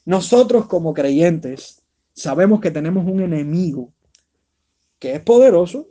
Nosotros 0.06 0.68
como 0.68 0.94
creyentes 0.94 1.82
sabemos 2.14 2.60
que 2.60 2.72
tenemos 2.72 3.06
un 3.06 3.22
enemigo 3.22 3.94
que 5.00 5.16
es 5.16 5.22
poderoso, 5.22 5.88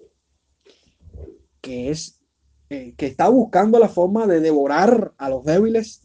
que 1.61 1.91
es 1.91 2.21
eh, 2.71 2.95
que 2.97 3.07
está 3.07 3.29
buscando 3.29 3.79
la 3.79 3.89
forma 3.89 4.27
de 4.27 4.41
devorar 4.41 5.15
a 5.17 5.31
los 5.31 5.45
débiles 5.45 6.03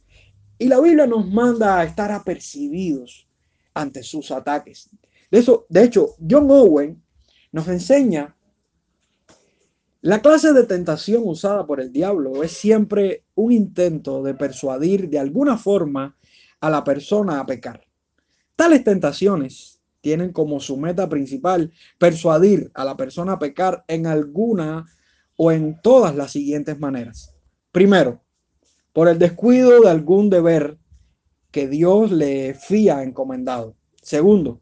y 0.57 0.69
la 0.69 0.79
Biblia 0.79 1.05
nos 1.05 1.29
manda 1.29 1.79
a 1.79 1.83
estar 1.83 2.12
apercibidos 2.12 3.27
ante 3.74 4.01
sus 4.01 4.31
ataques. 4.31 4.89
De 5.29 5.39
eso, 5.39 5.65
de 5.67 5.83
hecho, 5.83 6.15
John 6.29 6.50
Owen 6.50 7.03
nos 7.51 7.67
enseña 7.67 8.36
la 10.03 10.22
clase 10.22 10.51
de 10.51 10.65
tentación 10.65 11.24
usada 11.25 11.65
por 11.65 11.79
el 11.79 11.91
diablo 11.93 12.43
es 12.43 12.51
siempre 12.51 13.24
un 13.36 13.53
intento 13.53 14.22
de 14.22 14.33
persuadir 14.33 15.10
de 15.10 15.17
alguna 15.17 15.57
forma 15.57 16.17
a 16.60 16.69
la 16.69 16.83
persona 16.83 17.39
a 17.39 17.45
pecar. 17.45 17.88
Tales 18.57 18.83
tentaciones 18.83 19.79
tienen 20.03 20.33
como 20.33 20.60
su 20.60 20.75
meta 20.75 21.07
principal 21.07 21.72
persuadir 21.98 22.69
a 22.74 22.83
la 22.83 22.98
persona 22.98 23.33
a 23.33 23.39
pecar 23.39 23.86
en 23.88 24.05
alguna 24.05 24.86
o 25.38 25.53
en 25.53 25.79
todas 25.81 26.13
las 26.13 26.31
siguientes 26.31 26.77
maneras. 26.77 27.33
Primero, 27.72 28.22
por 28.91 29.07
el 29.07 29.17
descuido 29.17 29.79
de 29.79 29.89
algún 29.89 30.29
deber 30.29 30.77
que 31.51 31.69
Dios 31.69 32.12
le 32.12 32.53
fía 32.53 33.01
encomendado. 33.01 33.77
Segundo, 34.01 34.60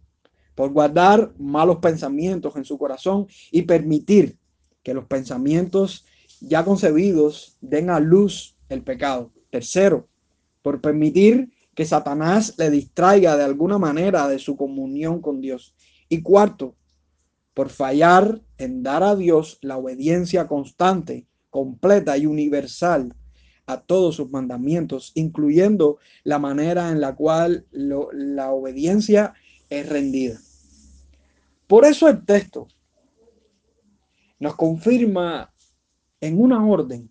por 0.53 0.69
guardar 0.71 1.33
malos 1.39 1.77
pensamientos 1.77 2.55
en 2.55 2.63
su 2.63 2.77
corazón 2.77 3.25
y 3.51 3.63
permitir 3.63 4.37
que 4.83 4.93
los 4.93 5.05
pensamientos 5.05 6.05
ya 6.39 6.63
concebidos 6.63 7.57
den 7.61 7.89
a 7.89 7.99
luz 7.99 8.55
el 8.69 8.83
pecado. 8.83 9.31
Tercero, 9.49 10.07
por 10.61 10.81
permitir 10.81 11.51
que 11.81 11.85
Satanás 11.87 12.53
le 12.59 12.69
distraiga 12.69 13.35
de 13.35 13.43
alguna 13.43 13.79
manera 13.79 14.27
de 14.27 14.37
su 14.37 14.55
comunión 14.55 15.19
con 15.19 15.41
Dios. 15.41 15.73
Y 16.09 16.21
cuarto, 16.21 16.75
por 17.55 17.69
fallar 17.71 18.39
en 18.59 18.83
dar 18.83 19.01
a 19.01 19.15
Dios 19.15 19.57
la 19.63 19.77
obediencia 19.77 20.47
constante, 20.47 21.25
completa 21.49 22.15
y 22.19 22.27
universal 22.27 23.15
a 23.65 23.81
todos 23.81 24.17
sus 24.17 24.29
mandamientos, 24.29 25.11
incluyendo 25.15 25.97
la 26.23 26.37
manera 26.37 26.91
en 26.91 27.01
la 27.01 27.15
cual 27.15 27.65
la 27.71 28.51
obediencia 28.51 29.33
es 29.67 29.89
rendida. 29.89 30.39
Por 31.65 31.83
eso 31.83 32.07
el 32.07 32.23
texto 32.23 32.67
nos 34.37 34.55
confirma 34.55 35.51
en 36.19 36.39
una 36.39 36.63
orden 36.63 37.09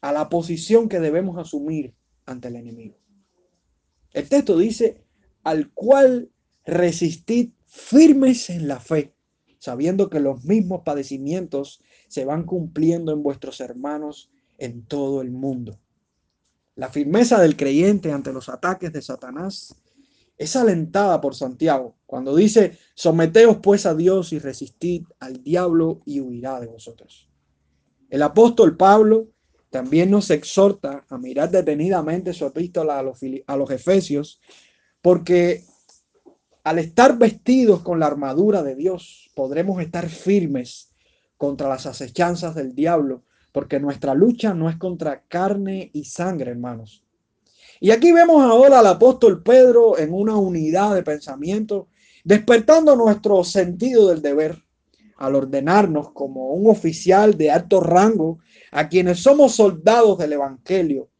a 0.00 0.12
la 0.12 0.30
posición 0.30 0.88
que 0.88 0.98
debemos 0.98 1.36
asumir 1.36 1.92
ante 2.24 2.48
el 2.48 2.56
enemigo. 2.56 3.01
El 4.12 4.28
texto 4.28 4.58
dice, 4.58 5.02
al 5.42 5.70
cual 5.72 6.30
resistid 6.64 7.50
firmes 7.66 8.50
en 8.50 8.68
la 8.68 8.78
fe, 8.78 9.14
sabiendo 9.58 10.10
que 10.10 10.20
los 10.20 10.44
mismos 10.44 10.82
padecimientos 10.84 11.80
se 12.08 12.24
van 12.24 12.44
cumpliendo 12.44 13.12
en 13.12 13.22
vuestros 13.22 13.60
hermanos 13.60 14.30
en 14.58 14.84
todo 14.84 15.22
el 15.22 15.30
mundo. 15.30 15.78
La 16.74 16.88
firmeza 16.88 17.40
del 17.40 17.56
creyente 17.56 18.12
ante 18.12 18.32
los 18.32 18.48
ataques 18.48 18.92
de 18.92 19.02
Satanás 19.02 19.74
es 20.38 20.56
alentada 20.56 21.20
por 21.20 21.34
Santiago 21.34 21.96
cuando 22.06 22.34
dice, 22.34 22.78
someteos 22.94 23.58
pues 23.62 23.86
a 23.86 23.94
Dios 23.94 24.32
y 24.32 24.38
resistid 24.38 25.04
al 25.20 25.42
diablo 25.42 26.00
y 26.04 26.20
huirá 26.20 26.60
de 26.60 26.66
vosotros. 26.66 27.28
El 28.10 28.22
apóstol 28.22 28.76
Pablo 28.76 29.31
también 29.72 30.10
nos 30.10 30.28
exhorta 30.30 31.06
a 31.08 31.16
mirar 31.16 31.50
detenidamente 31.50 32.34
su 32.34 32.44
epístola 32.44 32.98
a 32.98 33.02
los, 33.02 33.18
a 33.46 33.56
los 33.56 33.70
Efesios, 33.70 34.38
porque 35.00 35.64
al 36.62 36.78
estar 36.78 37.16
vestidos 37.16 37.80
con 37.80 37.98
la 37.98 38.06
armadura 38.06 38.62
de 38.62 38.74
Dios, 38.74 39.30
podremos 39.34 39.80
estar 39.80 40.10
firmes 40.10 40.92
contra 41.38 41.70
las 41.70 41.86
acechanzas 41.86 42.54
del 42.54 42.74
diablo, 42.74 43.24
porque 43.50 43.80
nuestra 43.80 44.12
lucha 44.14 44.52
no 44.52 44.68
es 44.68 44.76
contra 44.76 45.22
carne 45.22 45.90
y 45.94 46.04
sangre, 46.04 46.50
hermanos. 46.50 47.02
Y 47.80 47.92
aquí 47.92 48.12
vemos 48.12 48.42
ahora 48.42 48.80
al 48.80 48.86
apóstol 48.86 49.42
Pedro 49.42 49.98
en 49.98 50.12
una 50.12 50.36
unidad 50.36 50.94
de 50.94 51.02
pensamiento, 51.02 51.88
despertando 52.24 52.94
nuestro 52.94 53.42
sentido 53.42 54.10
del 54.10 54.20
deber 54.20 54.62
al 55.22 55.36
ordenarnos 55.36 56.10
como 56.10 56.48
un 56.48 56.68
oficial 56.68 57.38
de 57.38 57.52
alto 57.52 57.78
rango 57.78 58.40
a 58.72 58.88
quienes 58.88 59.20
somos 59.20 59.54
soldados 59.54 60.18
del 60.18 60.32
Evangelio, 60.32 61.10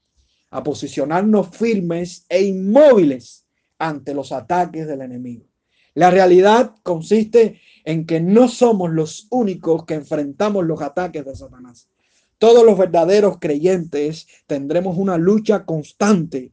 a 0.51 0.61
posicionarnos 0.65 1.57
firmes 1.57 2.27
e 2.29 2.43
inmóviles 2.43 3.47
ante 3.79 4.13
los 4.13 4.33
ataques 4.33 4.89
del 4.89 5.03
enemigo. 5.03 5.45
La 5.95 6.11
realidad 6.11 6.75
consiste 6.83 7.61
en 7.85 8.05
que 8.05 8.21
no 8.21 8.49
somos 8.49 8.91
los 8.91 9.29
únicos 9.31 9.85
que 9.85 9.95
enfrentamos 9.95 10.65
los 10.65 10.83
ataques 10.83 11.25
de 11.25 11.37
Satanás. 11.37 11.89
Todos 12.39 12.65
los 12.65 12.77
verdaderos 12.77 13.39
creyentes 13.39 14.27
tendremos 14.49 14.99
una 14.99 15.17
lucha 15.17 15.65
constante 15.65 16.51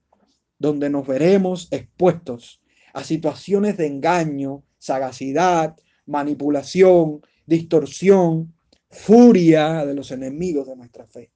donde 0.60 0.92
nos 0.92 1.08
veremos 1.08 1.68
expuestos 1.72 2.62
a 2.94 3.04
situaciones 3.04 3.76
de 3.78 3.88
engaño, 3.88 4.62
sagacidad, 4.78 5.76
manipulación, 6.06 7.22
distorsión, 7.50 8.54
furia 8.90 9.86
de 9.86 9.94
los 9.94 10.12
enemigos 10.12 10.68
de 10.68 10.76
nuestra 10.76 11.06
fe. 11.06 11.32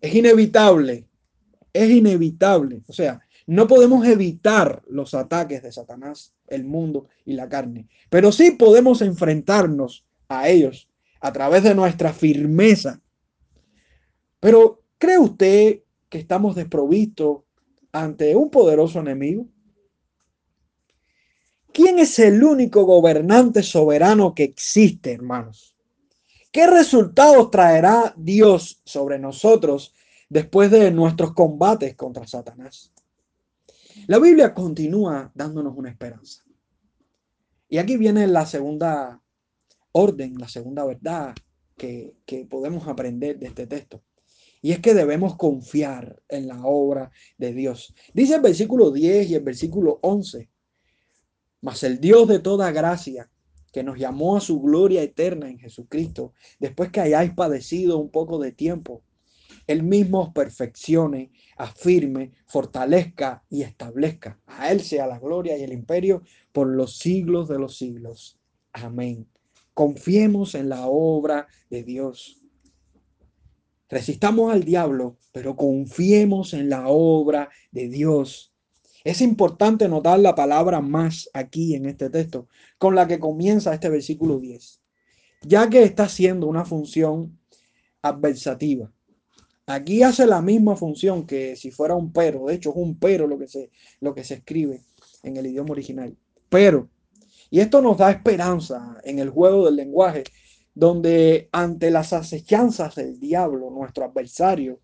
Es 0.00 0.14
inevitable, 0.14 1.06
es 1.72 1.90
inevitable. 1.90 2.82
O 2.86 2.92
sea, 2.92 3.20
no 3.46 3.66
podemos 3.66 4.06
evitar 4.06 4.82
los 4.88 5.14
ataques 5.14 5.62
de 5.62 5.72
Satanás, 5.72 6.34
el 6.48 6.64
mundo 6.64 7.06
y 7.24 7.34
la 7.34 7.48
carne, 7.48 7.88
pero 8.10 8.32
sí 8.32 8.52
podemos 8.52 9.02
enfrentarnos 9.02 10.04
a 10.28 10.48
ellos 10.48 10.88
a 11.20 11.32
través 11.32 11.62
de 11.62 11.74
nuestra 11.74 12.12
firmeza. 12.12 13.00
Pero 14.40 14.82
¿cree 14.98 15.18
usted 15.18 15.80
que 16.08 16.18
estamos 16.18 16.56
desprovistos 16.56 17.42
ante 17.92 18.34
un 18.36 18.50
poderoso 18.50 19.00
enemigo? 19.00 19.48
¿Quién 21.76 21.98
es 21.98 22.18
el 22.20 22.42
único 22.42 22.86
gobernante 22.86 23.62
soberano 23.62 24.34
que 24.34 24.44
existe, 24.44 25.12
hermanos? 25.12 25.76
¿Qué 26.50 26.66
resultados 26.66 27.50
traerá 27.50 28.14
Dios 28.16 28.80
sobre 28.86 29.18
nosotros 29.18 29.92
después 30.30 30.70
de 30.70 30.90
nuestros 30.90 31.34
combates 31.34 31.94
contra 31.94 32.26
Satanás? 32.26 32.94
La 34.06 34.18
Biblia 34.18 34.54
continúa 34.54 35.30
dándonos 35.34 35.76
una 35.76 35.90
esperanza. 35.90 36.42
Y 37.68 37.76
aquí 37.76 37.98
viene 37.98 38.26
la 38.26 38.46
segunda 38.46 39.20
orden, 39.92 40.38
la 40.38 40.48
segunda 40.48 40.82
verdad 40.82 41.34
que, 41.76 42.16
que 42.24 42.46
podemos 42.46 42.88
aprender 42.88 43.38
de 43.38 43.48
este 43.48 43.66
texto. 43.66 44.02
Y 44.62 44.72
es 44.72 44.78
que 44.80 44.94
debemos 44.94 45.36
confiar 45.36 46.22
en 46.30 46.48
la 46.48 46.64
obra 46.64 47.10
de 47.36 47.52
Dios. 47.52 47.94
Dice 48.14 48.36
el 48.36 48.40
versículo 48.40 48.90
10 48.90 49.28
y 49.28 49.34
el 49.34 49.42
versículo 49.42 49.98
11. 50.00 50.48
Mas 51.60 51.82
el 51.82 52.00
Dios 52.00 52.28
de 52.28 52.38
toda 52.38 52.70
gracia, 52.70 53.30
que 53.72 53.82
nos 53.82 53.98
llamó 53.98 54.36
a 54.36 54.40
su 54.40 54.60
gloria 54.60 55.02
eterna 55.02 55.50
en 55.50 55.58
Jesucristo, 55.58 56.32
después 56.58 56.90
que 56.90 57.00
hayáis 57.00 57.32
padecido 57.32 57.98
un 57.98 58.10
poco 58.10 58.38
de 58.38 58.52
tiempo, 58.52 59.02
Él 59.66 59.82
mismo 59.82 60.22
os 60.22 60.32
perfeccione, 60.32 61.30
afirme, 61.56 62.32
fortalezca 62.46 63.44
y 63.50 63.62
establezca. 63.62 64.40
A 64.46 64.72
Él 64.72 64.80
sea 64.80 65.06
la 65.06 65.18
gloria 65.18 65.58
y 65.58 65.62
el 65.62 65.72
imperio 65.72 66.22
por 66.52 66.68
los 66.68 66.98
siglos 66.98 67.48
de 67.48 67.58
los 67.58 67.76
siglos. 67.76 68.38
Amén. 68.72 69.26
Confiemos 69.74 70.54
en 70.54 70.70
la 70.70 70.86
obra 70.86 71.46
de 71.68 71.82
Dios. 71.82 72.40
Resistamos 73.88 74.52
al 74.52 74.64
diablo, 74.64 75.18
pero 75.32 75.54
confiemos 75.54 76.54
en 76.54 76.70
la 76.70 76.88
obra 76.88 77.50
de 77.70 77.88
Dios. 77.88 78.55
Es 79.06 79.20
importante 79.20 79.88
notar 79.88 80.18
la 80.18 80.34
palabra 80.34 80.80
más 80.80 81.30
aquí 81.32 81.76
en 81.76 81.86
este 81.86 82.10
texto, 82.10 82.48
con 82.76 82.96
la 82.96 83.06
que 83.06 83.20
comienza 83.20 83.72
este 83.72 83.88
versículo 83.88 84.40
10, 84.40 84.80
ya 85.42 85.70
que 85.70 85.84
está 85.84 86.06
haciendo 86.06 86.48
una 86.48 86.64
función 86.64 87.38
adversativa. 88.02 88.92
Aquí 89.64 90.02
hace 90.02 90.26
la 90.26 90.42
misma 90.42 90.74
función 90.74 91.24
que 91.24 91.54
si 91.54 91.70
fuera 91.70 91.94
un 91.94 92.12
pero, 92.12 92.46
de 92.46 92.54
hecho 92.54 92.70
es 92.70 92.76
un 92.76 92.98
pero 92.98 93.28
lo 93.28 93.38
que 93.38 93.46
se, 93.46 93.70
lo 94.00 94.12
que 94.12 94.24
se 94.24 94.34
escribe 94.34 94.82
en 95.22 95.36
el 95.36 95.46
idioma 95.46 95.70
original. 95.70 96.16
Pero, 96.48 96.90
y 97.48 97.60
esto 97.60 97.80
nos 97.80 97.98
da 97.98 98.10
esperanza 98.10 98.98
en 99.04 99.20
el 99.20 99.30
juego 99.30 99.66
del 99.66 99.76
lenguaje, 99.76 100.24
donde 100.74 101.48
ante 101.52 101.92
las 101.92 102.12
acechanzas 102.12 102.96
del 102.96 103.20
diablo, 103.20 103.70
nuestro 103.70 104.04
adversario, 104.04 104.80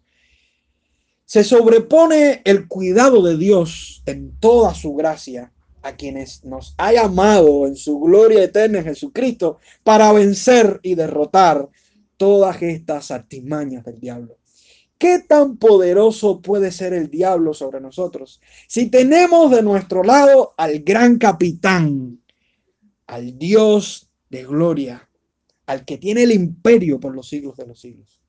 se 1.25 1.45
sobrepone 1.45 2.43
el 2.45 2.69
cuidado 2.69 3.23
de 3.23 3.37
Dios 3.37 4.03
en 4.07 4.33
toda 4.39 4.75
su 4.75 4.95
gracia 4.95 5.53
a 5.83 5.97
quienes 5.97 6.45
nos 6.45 6.75
ha 6.79 6.93
llamado 6.93 7.67
en 7.67 7.77
su 7.77 7.99
gloria 7.99 8.45
eterna 8.45 8.79
en 8.79 8.85
Jesucristo 8.85 9.59
para 9.83 10.13
vencer 10.13 10.81
y 10.83 10.95
derrotar 10.95 11.69
todas 12.17 12.63
estas 12.63 13.11
artimañas 13.11 13.85
del 13.85 13.99
diablo. 13.99 14.39
¿Qué 14.97 15.19
tan 15.19 15.57
poderoso 15.57 16.41
puede 16.41 16.71
ser 16.71 16.93
el 16.93 17.11
diablo 17.11 17.55
sobre 17.55 17.81
nosotros 17.81 18.41
si 18.69 18.89
tenemos 18.89 19.51
de 19.51 19.63
nuestro 19.63 20.05
lado 20.05 20.55
al 20.57 20.79
gran 20.81 21.19
capitán, 21.19 22.23
al 23.09 23.37
Dios 23.37 24.09
de 24.31 24.45
gloria, 24.45 25.09
al 25.67 25.85
que 25.85 25.99
tiene 25.99 26.23
el 26.23 26.31
imperio 26.31 27.01
por 27.01 27.15
los 27.15 27.29
siglos 27.29 27.57
de 27.57 27.67
los 27.67 27.81
siglos. 27.81 28.21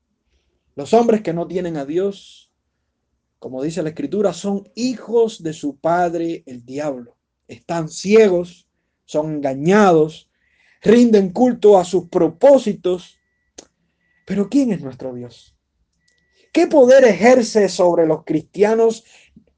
Los 0.74 0.92
hombres 0.92 1.22
que 1.22 1.32
no 1.32 1.46
tienen 1.46 1.76
a 1.76 1.84
Dios, 1.84 2.43
como 3.44 3.62
dice 3.62 3.82
la 3.82 3.90
escritura, 3.90 4.32
son 4.32 4.66
hijos 4.74 5.42
de 5.42 5.52
su 5.52 5.76
padre 5.76 6.42
el 6.46 6.64
diablo. 6.64 7.18
Están 7.46 7.90
ciegos, 7.90 8.66
son 9.04 9.34
engañados, 9.34 10.30
rinden 10.80 11.28
culto 11.28 11.76
a 11.78 11.84
sus 11.84 12.08
propósitos. 12.08 13.18
Pero 14.24 14.48
¿quién 14.48 14.72
es 14.72 14.80
nuestro 14.80 15.12
Dios? 15.12 15.54
¿Qué 16.54 16.68
poder 16.68 17.04
ejerce 17.04 17.68
sobre 17.68 18.06
los 18.06 18.24
cristianos 18.24 19.04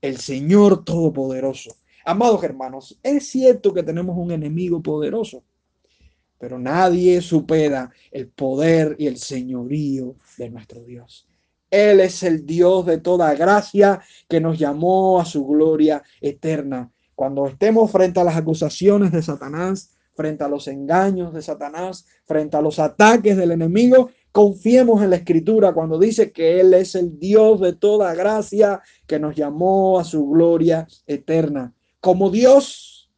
el 0.00 0.16
Señor 0.16 0.84
Todopoderoso? 0.84 1.76
Amados 2.04 2.42
hermanos, 2.42 2.98
es 3.04 3.28
cierto 3.28 3.72
que 3.72 3.84
tenemos 3.84 4.18
un 4.18 4.32
enemigo 4.32 4.82
poderoso, 4.82 5.44
pero 6.38 6.58
nadie 6.58 7.20
supera 7.20 7.92
el 8.10 8.26
poder 8.26 8.96
y 8.98 9.06
el 9.06 9.18
señorío 9.18 10.16
de 10.38 10.50
nuestro 10.50 10.82
Dios. 10.82 11.28
Él 11.70 12.00
es 12.00 12.22
el 12.22 12.46
Dios 12.46 12.86
de 12.86 12.98
toda 12.98 13.34
gracia 13.34 14.00
que 14.28 14.40
nos 14.40 14.58
llamó 14.58 15.20
a 15.20 15.24
su 15.24 15.46
gloria 15.46 16.02
eterna. 16.20 16.90
Cuando 17.14 17.46
estemos 17.46 17.90
frente 17.90 18.20
a 18.20 18.24
las 18.24 18.36
acusaciones 18.36 19.12
de 19.12 19.22
Satanás, 19.22 19.90
frente 20.14 20.44
a 20.44 20.48
los 20.48 20.68
engaños 20.68 21.32
de 21.32 21.42
Satanás, 21.42 22.06
frente 22.24 22.56
a 22.56 22.62
los 22.62 22.78
ataques 22.78 23.36
del 23.36 23.52
enemigo, 23.52 24.10
confiemos 24.32 25.02
en 25.02 25.10
la 25.10 25.16
escritura 25.16 25.72
cuando 25.72 25.98
dice 25.98 26.32
que 26.32 26.60
Él 26.60 26.74
es 26.74 26.94
el 26.94 27.18
Dios 27.18 27.60
de 27.60 27.74
toda 27.74 28.14
gracia 28.14 28.80
que 29.06 29.18
nos 29.18 29.34
llamó 29.34 29.98
a 29.98 30.04
su 30.04 30.26
gloria 30.26 30.86
eterna. 31.06 31.74
Como 32.00 32.30
Dios 32.30 33.10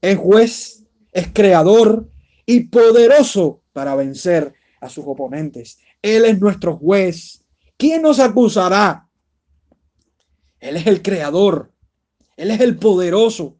es 0.00 0.16
juez, 0.16 0.84
es 1.12 1.28
creador, 1.32 2.08
y 2.50 2.64
poderoso 2.64 3.62
para 3.72 3.94
vencer 3.94 4.52
a 4.80 4.88
sus 4.88 5.04
oponentes. 5.06 5.78
Él 6.02 6.24
es 6.24 6.40
nuestro 6.40 6.76
juez. 6.76 7.39
¿Quién 7.80 8.02
nos 8.02 8.20
acusará? 8.20 9.08
Él 10.58 10.76
es 10.76 10.86
el 10.86 11.00
creador. 11.00 11.72
Él 12.36 12.50
es 12.50 12.60
el 12.60 12.76
poderoso. 12.76 13.58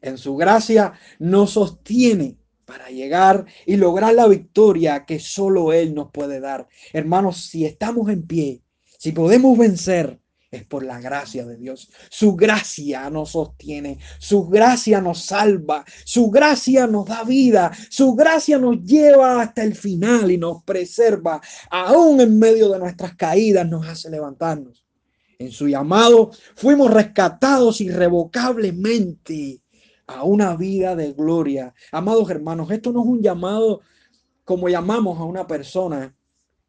En 0.00 0.18
su 0.18 0.36
gracia 0.36 0.92
nos 1.18 1.50
sostiene 1.50 2.38
para 2.64 2.90
llegar 2.90 3.44
y 3.66 3.74
lograr 3.74 4.14
la 4.14 4.28
victoria 4.28 5.04
que 5.04 5.18
solo 5.18 5.72
Él 5.72 5.96
nos 5.96 6.12
puede 6.12 6.38
dar. 6.38 6.68
Hermanos, 6.92 7.48
si 7.48 7.64
estamos 7.64 8.08
en 8.08 8.24
pie, 8.24 8.62
si 9.00 9.10
podemos 9.10 9.58
vencer, 9.58 10.20
es 10.56 10.64
por 10.64 10.84
la 10.84 11.00
gracia 11.00 11.44
de 11.44 11.56
Dios. 11.56 11.90
Su 12.10 12.34
gracia 12.36 13.08
nos 13.10 13.30
sostiene, 13.30 13.98
su 14.18 14.46
gracia 14.46 15.00
nos 15.00 15.24
salva, 15.24 15.84
su 16.04 16.30
gracia 16.30 16.86
nos 16.86 17.06
da 17.06 17.24
vida, 17.24 17.72
su 17.90 18.14
gracia 18.14 18.58
nos 18.58 18.82
lleva 18.82 19.42
hasta 19.42 19.62
el 19.62 19.74
final 19.74 20.30
y 20.30 20.38
nos 20.38 20.62
preserva. 20.64 21.40
Aún 21.70 22.20
en 22.20 22.38
medio 22.38 22.68
de 22.68 22.78
nuestras 22.78 23.14
caídas 23.16 23.68
nos 23.68 23.86
hace 23.86 24.10
levantarnos. 24.10 24.84
En 25.38 25.50
su 25.50 25.68
llamado 25.68 26.30
fuimos 26.54 26.90
rescatados 26.90 27.80
irrevocablemente 27.80 29.60
a 30.06 30.24
una 30.24 30.56
vida 30.56 30.94
de 30.94 31.12
gloria. 31.12 31.74
Amados 31.92 32.30
hermanos, 32.30 32.70
esto 32.70 32.92
no 32.92 33.00
es 33.02 33.06
un 33.06 33.22
llamado 33.22 33.80
como 34.44 34.68
llamamos 34.68 35.18
a 35.18 35.24
una 35.24 35.46
persona. 35.46 36.14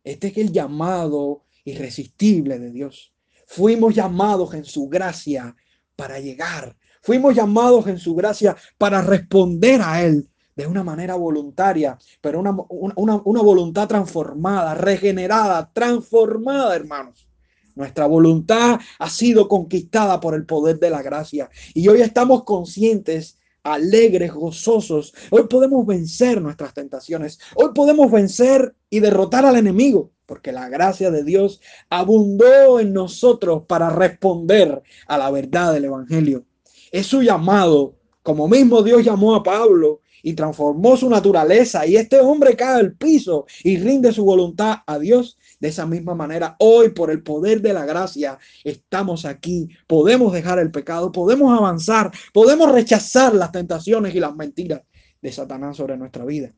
Este 0.04 0.28
es 0.28 0.38
el 0.38 0.52
llamado 0.52 1.44
irresistible 1.64 2.60
de 2.60 2.72
Dios. 2.72 3.15
Fuimos 3.46 3.96
llamados 3.96 4.54
en 4.54 4.66
su 4.66 4.88
gracia 4.88 5.56
para 5.96 6.20
llegar. 6.20 6.76
Fuimos 7.02 7.36
llamados 7.36 7.88
en 7.88 8.00
su 8.00 8.16
gracia 8.16 8.56
para 8.78 9.02
responder 9.02 9.82
a 9.82 10.02
Él 10.04 10.28
de 10.56 10.66
una 10.66 10.84
manera 10.84 11.16
voluntaria, 11.16 11.98
pero 12.22 12.40
una, 12.40 12.56
una, 12.96 13.42
voluntad 13.42 13.88
transformada, 13.88 14.74
regenerada, 14.74 15.70
transformada, 15.72 16.76
hermanos. 16.76 17.28
Nuestra 17.76 18.06
voluntad 18.08 18.80
ha 19.00 19.10
sido 19.10 19.50
conquistada 19.50 20.20
por 20.22 20.34
el 20.34 20.46
poder 20.46 20.80
de 20.80 20.90
la 20.90 21.02
gracia 21.02 21.50
y 21.74 21.88
hoy 21.90 22.02
estamos 22.02 22.46
conscientes 22.46 23.38
alegres, 23.64 24.34
gozosos. 24.34 25.14
Hoy 25.30 25.48
podemos 25.50 25.86
vencer 25.86 26.42
nuestras 26.42 26.74
tentaciones. 26.74 27.40
Hoy 27.56 27.72
podemos 27.76 28.10
vencer 28.10 28.76
y 28.90 29.02
derrotar 29.02 29.46
al 29.46 29.58
enemigo 29.58 30.12
porque 30.26 30.52
la 30.52 30.70
gracia 30.70 31.12
de 31.12 31.24
Dios 31.24 31.62
abundó 31.90 32.80
en 32.80 32.94
nosotros 32.94 33.64
para 33.68 33.90
responder 33.90 34.82
a 35.08 35.18
la 35.18 35.32
verdad 35.32 35.74
del 35.74 35.86
Evangelio. 35.86 36.46
Es 36.92 37.08
su 37.08 37.22
llamado, 37.22 37.96
como 38.24 38.48
mismo 38.48 38.82
Dios 38.82 39.04
llamó 39.04 39.36
a 39.36 39.44
Pablo 39.44 40.02
y 40.26 40.34
transformó 40.34 40.98
su 40.98 41.08
naturaleza 41.08 41.86
y 41.86 41.98
este 41.98 42.20
hombre 42.20 42.56
cae 42.56 42.80
al 42.80 42.94
piso 42.94 43.46
y 43.64 43.78
rinde 43.78 44.12
su 44.12 44.26
voluntad 44.26 44.78
a 44.88 44.98
Dios. 44.98 45.38
De 45.60 45.68
esa 45.68 45.86
misma 45.86 46.16
manera, 46.16 46.56
hoy 46.60 46.90
por 46.90 47.12
el 47.12 47.22
poder 47.22 47.62
de 47.62 47.74
la 47.74 47.86
gracia 47.86 48.40
estamos 48.64 49.26
aquí, 49.26 49.70
podemos 49.86 50.34
dejar 50.34 50.58
el 50.58 50.72
pecado, 50.72 51.12
podemos 51.12 51.56
avanzar, 51.56 52.12
podemos 52.34 52.72
rechazar 52.72 53.36
las 53.36 53.52
tentaciones 53.52 54.16
y 54.16 54.20
las 54.20 54.36
mentiras 54.36 54.82
de 55.22 55.32
Satanás 55.32 55.78
sobre 55.78 55.96
nuestra 55.96 56.26
vida. 56.26 56.54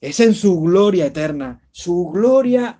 Es 0.00 0.20
en 0.20 0.34
su 0.34 0.60
gloria 0.60 1.06
eterna, 1.06 1.62
su 1.72 2.10
gloria 2.10 2.78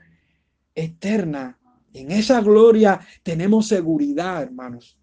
eterna. 0.75 1.59
En 1.93 2.11
esa 2.11 2.41
gloria 2.43 3.01
tenemos 3.23 3.69
seguridad, 3.69 4.43
hermanos. 4.43 4.99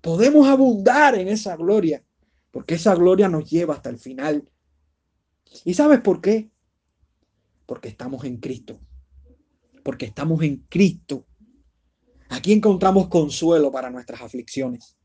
Podemos 0.00 0.46
abundar 0.46 1.16
en 1.16 1.28
esa 1.28 1.56
gloria, 1.56 2.02
porque 2.50 2.76
esa 2.76 2.94
gloria 2.94 3.28
nos 3.28 3.50
lleva 3.50 3.74
hasta 3.74 3.90
el 3.90 3.98
final. 3.98 4.48
¿Y 5.64 5.74
sabes 5.74 6.00
por 6.00 6.20
qué? 6.20 6.50
Porque 7.66 7.88
estamos 7.88 8.24
en 8.24 8.36
Cristo. 8.36 8.78
Porque 9.82 10.06
estamos 10.06 10.42
en 10.42 10.64
Cristo. 10.68 11.26
Aquí 12.28 12.52
encontramos 12.52 13.08
consuelo 13.08 13.72
para 13.72 13.90
nuestras 13.90 14.22
aflicciones. 14.22 14.96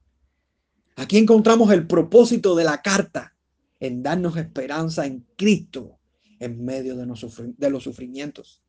Aquí 0.96 1.18
encontramos 1.18 1.72
el 1.72 1.88
propósito 1.88 2.56
de 2.56 2.64
la 2.64 2.84
carta 2.84 3.36
en 3.80 4.04
darnos 4.04 4.38
esperanza 4.38 5.08
en 5.08 5.26
Cristo 5.36 5.95
en 6.40 6.64
medio 6.64 6.96
de 6.96 7.06
los, 7.06 7.84
sufrimientos. 7.84 8.62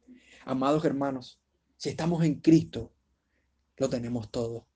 Amados 0.44 0.84
hermanos, 0.84 1.40
si 1.76 1.88
estamos 1.88 2.24
en 2.24 2.40
Cristo, 2.40 2.92
lo 3.76 3.88
tenemos 3.88 4.30
todo. 4.30 4.66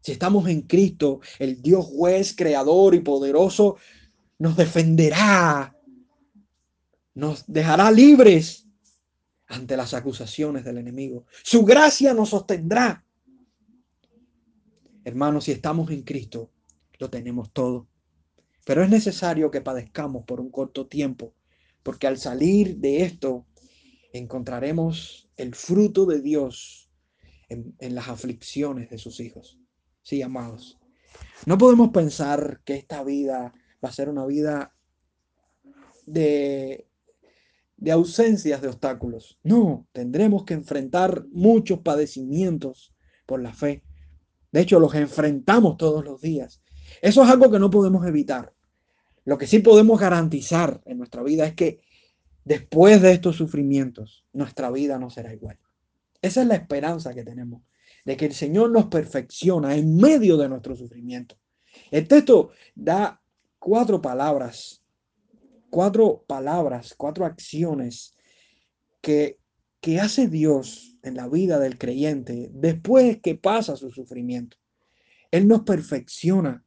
Si 0.00 0.12
estamos 0.12 0.48
en 0.48 0.62
Cristo, 0.62 1.20
el 1.38 1.60
Dios 1.60 1.84
juez, 1.86 2.34
creador 2.36 2.94
y 2.94 3.00
poderoso, 3.00 3.76
nos 4.38 4.56
defenderá, 4.56 5.76
nos 7.14 7.44
dejará 7.46 7.90
libres 7.90 8.68
ante 9.48 9.76
las 9.76 9.94
acusaciones 9.94 10.64
del 10.64 10.78
enemigo. 10.78 11.26
Su 11.42 11.64
gracia 11.64 12.14
nos 12.14 12.30
sostendrá. 12.30 13.04
Hermanos, 15.04 15.44
si 15.44 15.52
estamos 15.52 15.90
en 15.90 16.02
Cristo, 16.02 16.50
lo 16.98 17.10
tenemos 17.10 17.52
todo. 17.52 17.88
Pero 18.64 18.82
es 18.82 18.90
necesario 18.90 19.50
que 19.50 19.60
padezcamos 19.60 20.24
por 20.24 20.40
un 20.40 20.50
corto 20.50 20.86
tiempo 20.86 21.34
porque 21.86 22.08
al 22.08 22.18
salir 22.18 22.78
de 22.78 23.04
esto 23.04 23.46
encontraremos 24.12 25.30
el 25.36 25.54
fruto 25.54 26.04
de 26.04 26.20
Dios 26.20 26.90
en, 27.48 27.76
las 27.94 28.08
aflicciones 28.08 28.90
de 28.90 28.98
sus 28.98 29.20
hijos. 29.20 29.60
Sí, 30.02 30.20
amados. 30.20 30.80
No 31.46 31.56
podemos 31.56 31.90
pensar 31.90 32.60
que 32.64 32.74
esta 32.74 33.04
vida 33.04 33.52
va 33.84 33.88
a 33.88 33.92
ser 33.92 34.08
una 34.08 34.26
vida 34.26 34.74
de, 36.06 36.88
de 37.76 37.92
ausencias 37.92 38.60
de 38.60 38.66
obstáculos. 38.66 39.38
No, 39.44 39.86
tendremos 39.92 40.44
que 40.44 40.54
enfrentar 40.54 41.24
muchos 41.30 41.82
padecimientos 41.82 42.96
por 43.26 43.40
la 43.40 43.54
fe. 43.54 43.84
De 44.50 44.62
hecho, 44.62 44.80
los 44.80 44.96
enfrentamos 44.96 45.76
todos 45.76 46.04
los 46.04 46.20
días. 46.20 46.64
Eso 47.00 47.22
es 47.22 47.30
algo 47.30 47.48
que 47.48 47.60
no 47.60 47.70
podemos 47.70 48.04
evitar. 48.08 48.55
Lo 49.26 49.36
que 49.36 49.46
sí 49.48 49.58
podemos 49.58 50.00
garantizar 50.00 50.80
en 50.86 50.98
nuestra 50.98 51.22
vida 51.22 51.46
es 51.46 51.54
que 51.54 51.80
después 52.44 53.02
de 53.02 53.12
estos 53.12 53.36
sufrimientos, 53.36 54.24
nuestra 54.32 54.70
vida 54.70 54.98
no 54.98 55.10
será 55.10 55.34
igual. 55.34 55.58
Esa 56.22 56.42
es 56.42 56.46
la 56.46 56.54
esperanza 56.54 57.12
que 57.12 57.24
tenemos, 57.24 57.62
de 58.04 58.16
que 58.16 58.26
el 58.26 58.34
Señor 58.34 58.70
nos 58.70 58.86
perfecciona 58.86 59.74
en 59.74 59.96
medio 59.96 60.36
de 60.36 60.48
nuestro 60.48 60.76
sufrimiento. 60.76 61.36
El 61.90 62.06
texto 62.06 62.50
da 62.74 63.20
cuatro 63.58 64.00
palabras, 64.00 64.82
cuatro 65.70 66.24
palabras, 66.26 66.94
cuatro 66.96 67.26
acciones 67.26 68.16
que, 69.00 69.40
que 69.80 69.98
hace 69.98 70.28
Dios 70.28 70.96
en 71.02 71.16
la 71.16 71.28
vida 71.28 71.58
del 71.58 71.78
creyente 71.78 72.48
después 72.52 73.20
que 73.20 73.34
pasa 73.34 73.76
su 73.76 73.90
sufrimiento. 73.90 74.56
Él 75.32 75.48
nos 75.48 75.62
perfecciona. 75.62 76.64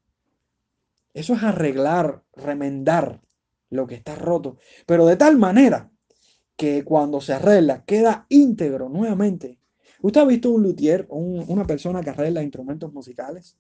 Eso 1.20 1.34
es 1.34 1.44
arreglar, 1.44 2.24
remendar 2.34 3.22
lo 3.70 3.86
que 3.86 3.96
está 3.96 4.16
roto, 4.16 4.58
pero 4.86 5.06
de 5.06 5.18
tal 5.18 5.38
manera 5.38 5.92
que 6.56 6.84
cuando 6.84 7.20
se 7.20 7.34
arregla 7.34 7.84
queda 7.84 8.26
íntegro 8.30 8.88
nuevamente. 8.88 9.60
¿Usted 10.02 10.22
ha 10.22 10.26
visto 10.26 10.50
un 10.50 10.64
luthier 10.64 11.06
o 11.10 11.18
una 11.18 11.66
persona 11.66 12.02
que 12.02 12.12
arregla 12.12 12.42
instrumentos 12.42 12.94
musicales? 12.94 13.58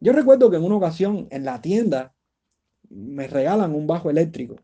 Yo 0.00 0.12
recuerdo 0.12 0.48
que 0.48 0.56
en 0.56 0.62
una 0.62 0.76
ocasión 0.76 1.26
en 1.30 1.44
la 1.44 1.60
tienda 1.60 2.14
me 2.90 3.26
regalan 3.26 3.74
un 3.74 3.88
bajo 3.88 4.08
eléctrico 4.08 4.54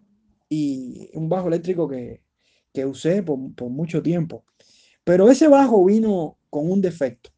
y 0.49 1.11
un 1.15 1.29
bajo 1.29 1.49
eléctrico 1.49 1.89
que, 1.89 2.23
que 2.73 2.87
usé 2.87 3.25
por, 3.25 3.39
mucho 3.39 4.03
tiempo. 4.03 4.45
Pero 5.03 5.29
ese 5.29 5.49
bajo 5.49 5.85
vino 5.85 6.39
con 6.49 6.71
un 6.71 6.81
defecto. 6.81 7.31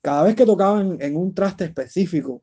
Cada 0.00 0.24
vez 0.24 0.34
que 0.34 0.44
tocaba 0.44 0.80
en, 0.80 1.16
un 1.16 1.32
traste 1.32 1.64
específico, 1.64 2.42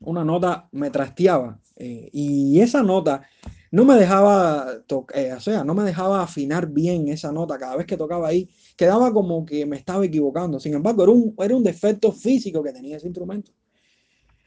una 0.00 0.24
nota 0.24 0.68
me 0.72 0.90
trasteaba. 0.90 1.58
Eh, 1.76 2.10
y 2.12 2.60
esa 2.60 2.82
nota 2.82 3.22
no 3.70 3.84
me 3.84 3.94
dejaba, 3.94 4.66
eh, 5.14 5.32
o 5.32 5.40
sea, 5.40 5.64
no 5.64 5.74
me 5.74 5.84
dejaba 5.84 6.22
afinar 6.22 6.68
bien 6.68 7.08
esa 7.08 7.32
nota. 7.32 7.58
Cada 7.58 7.76
vez 7.76 7.86
que 7.86 7.96
tocaba 7.96 8.28
ahí, 8.28 8.48
quedaba 8.76 9.12
como 9.12 9.44
que 9.44 9.64
me 9.66 9.76
estaba 9.76 10.04
equivocando. 10.04 10.58
Sin 10.58 10.74
embargo, 10.74 11.04
era 11.04 11.12
un, 11.12 11.34
era 11.38 11.56
un 11.56 11.62
defecto 11.62 12.12
físico 12.12 12.62
que 12.62 12.72
tenía 12.72 12.96
ese 12.96 13.06
instrumento. 13.06 13.52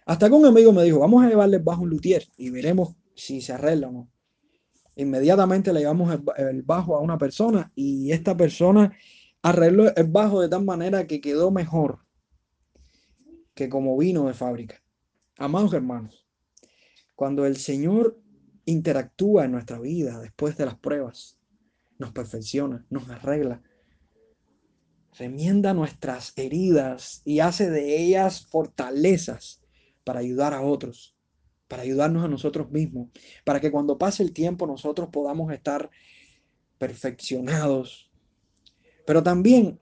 Hasta 0.05 0.27
que 0.27 0.35
un 0.35 0.45
amigo 0.45 0.73
me 0.73 0.83
dijo, 0.83 0.99
vamos 0.99 1.23
a 1.23 1.29
llevarle 1.29 1.57
el 1.57 1.63
bajo 1.63 1.83
un 1.83 1.89
luthier 1.89 2.27
y 2.37 2.49
veremos 2.49 2.95
si 3.15 3.41
se 3.41 3.53
arregla 3.53 3.87
o 3.87 3.91
no. 3.91 4.09
Inmediatamente 4.95 5.71
le 5.71 5.79
llevamos 5.79 6.13
el, 6.37 6.61
bajo 6.61 6.95
a 6.95 6.99
una 6.99 7.17
persona 7.17 7.71
y 7.73 8.11
esta 8.11 8.35
persona 8.35 8.91
arregló 9.41 9.95
el 9.95 10.07
bajo 10.07 10.41
de 10.41 10.49
tal 10.49 10.63
manera 10.63 11.07
que 11.07 11.19
quedó 11.19 11.51
mejor 11.51 11.99
que 13.55 13.69
como 13.69 13.97
vino 13.97 14.27
de 14.27 14.33
fábrica. 14.33 14.83
Amados 15.38 15.74
hermanos, 15.74 16.28
cuando 17.15 17.46
el 17.46 17.58
Señor 17.58 18.19
interactúa 18.65 19.46
en 19.46 19.52
nuestra 19.52 19.80
vida 19.80 20.19
después 20.19 20.58
de 20.58 20.65
las 20.65 20.78
pruebas, 20.78 21.38
nos 21.98 22.12
perfecciona, 22.12 22.86
nos 22.89 23.10
arregla, 23.10 23.62
remienda 25.17 25.74
nuestras 25.74 26.34
heridas 26.38 27.22
y 27.26 27.39
hace 27.39 27.69
de 27.69 28.02
ellas 28.02 28.46
fortalezas 28.48 29.62
para 30.04 30.19
ayudar 30.19 30.54
a 30.54 30.62
otros 30.62 31.13
para 31.74 31.82
ayudarnos 31.82 32.24
a 32.24 32.28
nosotros 32.28 32.69
mismos, 32.69 33.10
para 33.43 33.60
que 33.60 33.72
cuando 33.72 33.98
pase 33.98 34.22
el 34.22 34.32
tiempo 34.32 34.67
nosotros 34.67 35.10
podamos 35.12 35.52
estar 35.52 35.89
perfeccionados. 36.78 38.12
Pero 39.08 39.24
también 39.24 39.80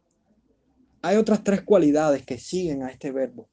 hay 1.02 1.18
otras 1.18 1.44
tres 1.44 1.64
cualidades 1.64 2.26
que 2.26 2.38
siguen 2.38 2.84
a 2.84 2.92
este 2.92 3.12
verbo. 3.12 3.50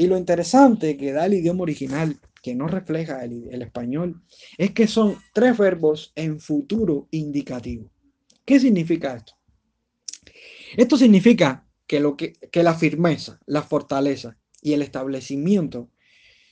Y 0.00 0.06
lo 0.06 0.16
interesante 0.16 0.96
que 0.96 1.10
da 1.12 1.26
el 1.26 1.34
idioma 1.34 1.62
original, 1.62 2.20
que 2.40 2.54
no 2.54 2.68
refleja 2.68 3.24
el, 3.24 3.60
español, 3.60 4.22
es 4.56 4.70
que 4.70 4.86
son 4.86 5.16
tres 5.34 5.58
verbos 5.58 6.12
en 6.14 6.38
futuro 6.38 7.08
indicativo. 7.10 7.90
¿Qué 8.44 8.60
significa 8.60 9.16
esto? 9.16 9.32
Esto 10.76 10.96
significa 10.96 11.66
que, 11.88 11.98
lo 11.98 12.16
que, 12.16 12.34
que 12.34 12.62
la 12.62 12.74
firmeza, 12.74 13.40
la 13.44 13.62
fortaleza 13.62 14.38
y 14.62 14.72
el 14.72 14.82
establecimiento 14.82 15.90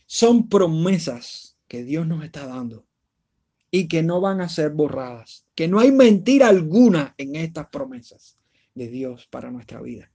son 0.07 0.49
promesas 0.49 1.57
que 1.69 1.85
Dios 1.85 2.05
nos 2.05 2.25
está 2.25 2.49
dando 2.49 2.85
y 3.71 3.87
que 3.87 4.03
no 4.03 4.21
van 4.21 4.41
a 4.41 4.49
ser 4.49 4.71
borradas, 4.71 5.47
que 5.55 5.69
no 5.69 5.79
hay 5.79 5.93
mentira 5.93 6.49
alguna 6.49 7.15
en 7.17 7.37
estas 7.37 7.69
promesas 7.69 8.39
de 8.75 8.89
Dios 8.89 9.29
para 9.31 9.53
nuestra 9.53 9.81
vida. 9.81 10.11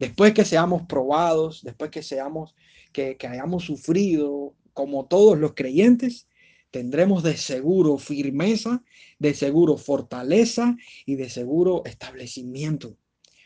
Después 0.00 0.32
que 0.32 0.46
seamos 0.46 0.86
probados, 0.86 1.62
después 1.62 1.90
que 1.90 2.02
seamos, 2.02 2.56
que, 2.90 3.18
hayamos 3.20 3.64
sufrido, 3.64 4.54
como 4.72 5.04
todos 5.06 5.38
los 5.38 5.52
creyentes, 5.52 6.26
tendremos 6.70 7.22
de 7.22 7.36
seguro 7.36 7.98
firmeza, 7.98 8.82
de 9.18 9.34
seguro 9.34 9.76
fortaleza 9.76 10.74
y 11.04 11.16
de 11.16 11.28
seguro 11.28 11.82
establecimiento. 11.84 12.96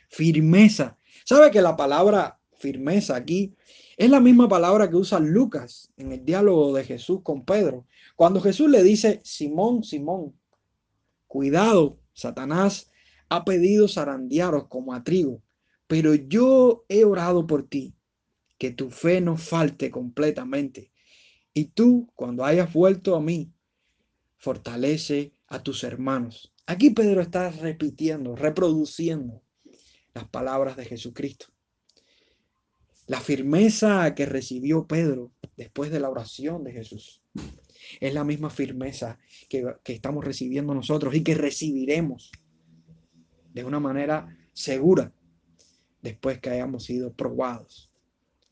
Firmeza. 0.09 0.97
¿Sabe 1.25 1.51
que 1.51 1.61
la 1.61 1.77
palabra 1.77 2.38
firmeza 2.57 3.17
aquí 3.17 3.57
es 3.97 4.09
la 4.09 4.21
misma 4.21 4.49
palabra 4.49 4.88
que 4.88 4.97
usa 4.97 5.19
Lucas 5.19 5.90
en 5.97 6.12
el 6.12 6.25
diálogo 6.25 6.73
de 6.73 6.85
Jesús 6.85 7.21
con 7.25 7.45
Pedro. 7.45 7.87
Cuando 8.14 8.40
Jesús 8.40 8.71
le 8.71 8.83
dice, 8.85 9.21
Simón, 9.25 9.83
Simón, 9.83 10.35
cuidado, 11.27 11.99
Satanás 12.12 12.90
ha 13.29 13.45
pedido 13.45 13.88
zarandearos 13.88 14.69
como 14.69 14.95
a 14.95 15.03
trigo, 15.03 15.43
pero 15.94 16.16
yo 16.16 16.85
he 16.88 17.04
orado 17.04 17.46
por 17.46 17.68
ti, 17.68 17.94
que 18.59 18.72
tu 18.72 18.90
fe 18.90 19.20
no 19.20 19.37
falte 19.37 19.92
completamente. 19.92 20.90
Y 21.52 21.66
tú, 21.66 22.11
cuando 22.16 22.44
hayas 22.44 22.72
vuelto 22.72 23.14
a 23.14 23.20
mí, 23.20 23.52
fortalece 24.37 25.37
a 25.46 25.62
tus 25.62 25.85
hermanos. 25.85 26.52
Aquí 26.66 26.90
Pedro 26.90 27.20
está 27.20 27.48
repitiendo, 27.48 28.35
reproduciendo 28.35 29.44
las 30.14 30.24
palabras 30.30 30.76
de 30.76 30.85
Jesucristo. 30.85 31.46
La 33.07 33.20
firmeza 33.20 34.16
que 34.16 34.26
recibió 34.26 34.88
Pedro 34.88 35.33
después 35.57 35.92
de 35.92 36.00
la 36.00 36.11
oración 36.11 36.64
de 36.64 36.72
Jesús 36.72 37.22
es 38.00 38.12
la 38.12 38.24
misma 38.24 38.50
firmeza 38.50 39.16
que, 39.48 39.64
estamos 39.85 40.24
recibiendo 40.24 40.74
nosotros 40.74 41.14
y 41.14 41.22
que 41.22 41.37
recibiremos 41.37 42.33
de 43.52 43.62
una 43.62 43.78
manera 43.78 44.37
segura 44.52 45.12
después 46.05 46.38
que 46.38 46.51
hayamos 46.51 46.85
sido 46.85 47.14
probados. 47.14 47.90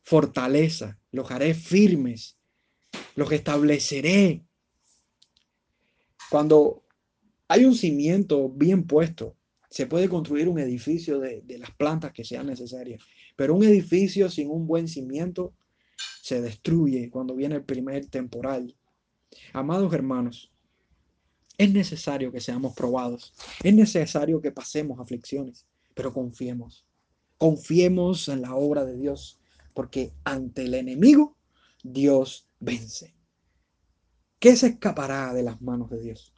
Fortaleza, 0.03 0.99
los 1.13 1.31
haré 1.31 1.53
firmes, 1.53 2.39
los 3.15 3.31
estableceré. 3.31 4.43
Cuando 6.31 6.83
hay 7.47 7.67
un 7.67 7.75
cimiento 7.75 8.49
bien 8.49 8.85
puesto, 8.87 9.37
se 9.69 9.87
puede 9.87 10.09
construir 10.09 10.49
un 10.49 10.59
edificio 10.59 11.21
de, 11.21 11.45
las 11.59 11.71
plantas 11.73 12.13
que 12.13 12.25
sean 12.25 12.47
necesarias. 12.47 13.03
Pero 13.37 13.55
un 13.55 13.65
edificio 13.65 14.31
sin 14.31 14.51
un 14.51 14.67
buen 14.67 14.89
cimiento 14.89 15.53
se 16.23 16.41
destruye 16.41 17.11
cuando 17.11 17.37
viene 17.37 17.57
el 17.57 17.65
primer 17.65 18.07
temporal. 18.07 18.75
Amados 19.53 19.93
hermanos, 19.93 20.51
es 21.59 21.71
necesario 21.71 22.33
que 22.33 22.41
seamos 22.41 22.75
probados, 22.75 23.35
es 23.63 23.75
necesario 23.75 24.41
que 24.41 24.53
pasemos 24.53 24.99
aflicciones, 24.99 25.67
pero 25.95 26.15
confiemos, 26.15 26.87
confiemos 27.43 28.29
en 28.29 28.41
la 28.43 28.55
obra 28.55 28.85
de 28.85 28.97
Dios, 28.97 29.41
porque 29.75 30.13
ante 30.23 30.63
el 30.63 30.75
enemigo 30.75 31.37
Dios 31.83 32.47
vence. 32.61 33.17
¿Qué 34.39 34.55
se 34.55 34.69
escapará 34.69 35.35
de 35.35 35.43
las 35.43 35.61
manos 35.61 35.91
de 35.91 36.01
Dios? 36.01 36.33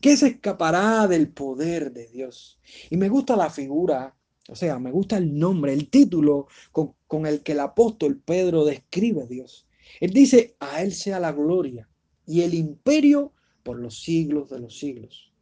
¿Qué 0.00 0.16
se 0.16 0.28
escapará 0.28 1.06
del 1.08 1.28
poder 1.28 1.92
de 1.92 2.06
Dios? 2.06 2.58
Y 2.88 2.96
me 2.96 3.10
gusta 3.10 3.36
la 3.36 3.50
figura 3.50 4.16
o 4.48 4.54
sea, 4.54 4.78
me 4.78 4.90
gusta 4.90 5.18
el 5.18 5.38
nombre, 5.38 5.74
el 5.74 5.90
título 5.90 6.46
con, 6.72 7.26
el 7.26 7.42
que 7.42 7.52
el 7.52 7.60
apóstol 7.60 8.18
Pedro 8.18 8.64
describe 8.64 9.24
a 9.24 9.26
Dios. 9.26 9.68
Él 10.00 10.14
dice, 10.14 10.56
a 10.58 10.82
Él 10.82 10.94
sea 10.94 11.20
la 11.20 11.32
gloria 11.32 11.86
y 12.26 12.40
el 12.40 12.54
imperio 12.54 13.34
por 13.62 13.78
los 13.78 14.00
siglos 14.00 14.48
de 14.48 14.60
los 14.60 14.78
siglos. 14.78 15.34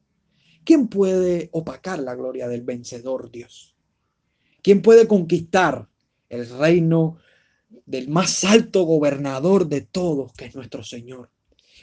¿Quién 0.64 0.88
puede 0.88 1.50
opacar 1.52 2.00
la 2.00 2.16
gloria 2.16 2.48
del 2.48 2.62
vencedor 2.62 3.30
Dios? 3.30 3.75
¿Quién 4.66 4.82
puede 4.82 5.06
conquistar 5.06 5.88
el 6.28 6.50
reino 6.58 7.18
del 7.84 8.08
más 8.08 8.42
alto 8.42 8.82
gobernador 8.82 9.68
de 9.68 9.82
todos, 9.82 10.32
que 10.32 10.46
es 10.46 10.56
nuestro 10.56 10.82
Señor? 10.82 11.30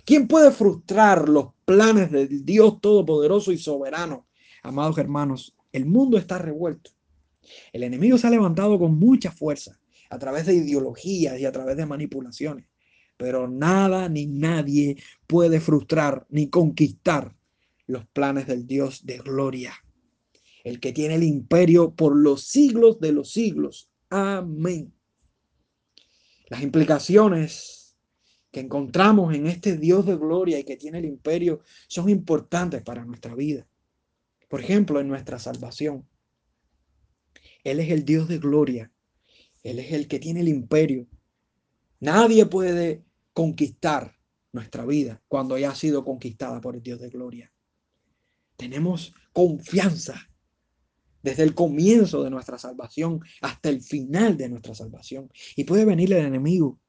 ¿Quién 0.04 0.28
puede 0.28 0.52
frustrar 0.52 1.30
los 1.30 1.54
planes 1.64 2.12
del 2.12 2.44
Dios 2.44 2.82
Todopoderoso 2.82 3.54
y 3.54 3.58
Soberano? 3.58 4.28
Amados 4.64 4.98
hermanos, 4.98 5.56
el 5.72 5.86
mundo 5.86 6.18
está 6.18 6.38
revuelto. 6.40 6.92
El 7.72 7.84
enemigo 7.84 8.18
se 8.18 8.28
ha 8.28 8.32
levantado 8.32 8.78
con 8.78 9.00
mucha 9.00 9.32
fuerza 9.32 9.80
a 10.10 10.20
través 10.20 10.46
de 10.46 10.56
ideologías 10.56 11.40
y 11.40 11.46
a 11.46 11.54
través 11.54 11.78
de 11.78 11.86
manipulaciones. 11.86 12.66
pero 13.16 13.48
nada 13.48 14.10
ni 14.10 14.26
nadie 14.26 14.98
puede 15.26 15.62
frustrar 15.62 16.26
ni 16.30 16.50
conquistar 16.50 17.34
los 17.88 18.06
planes 18.08 18.46
del 18.46 18.68
Dios 18.68 19.06
de 19.06 19.20
gloria, 19.20 19.74
el 20.64 20.80
que 20.80 20.94
tiene 20.94 21.16
el 21.16 21.24
imperio 21.24 21.94
por 21.94 22.16
los 22.16 22.46
siglos 22.46 23.00
de 23.00 23.12
los 23.12 23.32
siglos. 23.32 23.90
Amén. 24.10 24.94
Las 26.48 26.62
implicaciones 26.62 27.98
que 28.52 28.62
encontramos 28.62 29.34
en 29.34 29.48
este 29.48 29.78
Dios 29.78 30.06
de 30.06 30.16
gloria 30.16 30.60
y 30.60 30.64
que 30.64 30.78
tiene 30.78 31.00
el 31.00 31.06
imperio 31.06 31.62
son 31.88 32.10
importantes 32.10 32.82
para 32.82 33.04
nuestra 33.04 33.36
vida. 33.36 33.68
Por 34.48 34.62
ejemplo, 34.62 35.00
en 35.00 35.08
nuestra 35.08 35.40
salvación. 35.40 36.08
Él 37.64 37.80
es 37.80 37.90
el 37.90 38.06
Dios 38.06 38.28
de 38.28 38.38
gloria. 38.38 38.92
Él 39.64 39.80
es 39.80 39.92
el 39.94 40.08
que 40.08 40.20
tiene 40.20 40.42
el 40.42 40.50
imperio. 40.50 41.08
Nadie 42.00 42.46
puede 42.46 43.04
conquistar 43.34 44.16
nuestra 44.52 44.86
vida 44.86 45.22
cuando 45.28 45.58
ya 45.58 45.72
ha 45.72 45.76
sido 45.76 46.06
conquistada 46.06 46.62
por 46.62 46.76
el 46.76 46.84
Dios 46.84 47.00
de 47.00 47.10
gloria. 47.10 47.52
Tenemos 48.56 49.14
confianza 49.34 50.30
desde 51.24 51.44
el 51.44 51.56
comienzo 51.56 52.24
de 52.24 52.30
nuestra 52.30 52.60
salvación 52.60 53.22
hasta 53.42 53.70
el 53.70 53.82
final 53.82 54.38
de 54.38 54.50
nuestra 54.50 54.76
salvación. 54.76 55.32
Y 55.56 55.64
puede 55.64 55.86
venir 55.86 56.14
el 56.14 56.26
enemigo. 56.26 56.80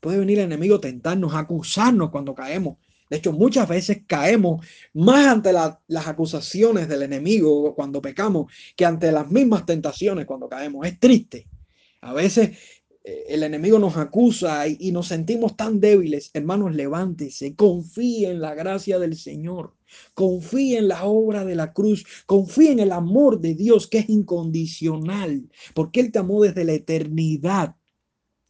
Puede 0.00 0.18
venir 0.18 0.40
el 0.40 0.46
enemigo 0.46 0.80
tentarnos, 0.80 1.34
acusarnos 1.34 2.10
cuando 2.10 2.34
caemos. 2.34 2.76
De 3.08 3.18
hecho, 3.18 3.32
muchas 3.32 3.68
veces 3.68 4.02
caemos 4.06 4.66
más 4.92 5.26
ante 5.26 5.52
las 5.52 6.06
acusaciones 6.06 6.88
del 6.88 7.02
enemigo 7.02 7.74
cuando 7.74 8.02
pecamos 8.02 8.52
que 8.76 8.84
ante 8.84 9.12
las 9.12 9.30
mismas 9.30 9.64
tentaciones 9.64 10.26
cuando 10.26 10.48
caemos. 10.48 10.86
Es 10.86 10.98
triste. 10.98 11.48
A 12.00 12.12
veces 12.12 12.58
el 13.04 13.42
enemigo 13.42 13.78
nos 13.78 13.98
acusa 13.98 14.66
y, 14.66 14.90
nos 14.90 15.08
sentimos 15.08 15.56
tan 15.56 15.78
débiles. 15.78 16.30
Hermanos, 16.32 16.74
levántese, 16.74 17.54
confíe 17.54 18.30
en 18.30 18.40
la 18.40 18.54
gracia 18.54 18.98
del 18.98 19.14
Señor, 19.14 19.74
confíe 20.14 20.78
en 20.78 20.88
la 20.88 21.04
obra 21.04 21.44
de 21.44 21.54
la 21.54 21.74
cruz, 21.74 22.06
confíe 22.24 22.72
en 22.72 22.80
el 22.80 22.92
amor 22.92 23.40
de 23.40 23.54
Dios 23.54 23.86
que 23.88 23.98
es 23.98 24.08
incondicional, 24.08 25.50
porque 25.74 26.00
Él 26.00 26.12
te 26.12 26.18
amó 26.18 26.42
desde 26.42 26.64
la 26.64 26.72
eternidad, 26.72 27.76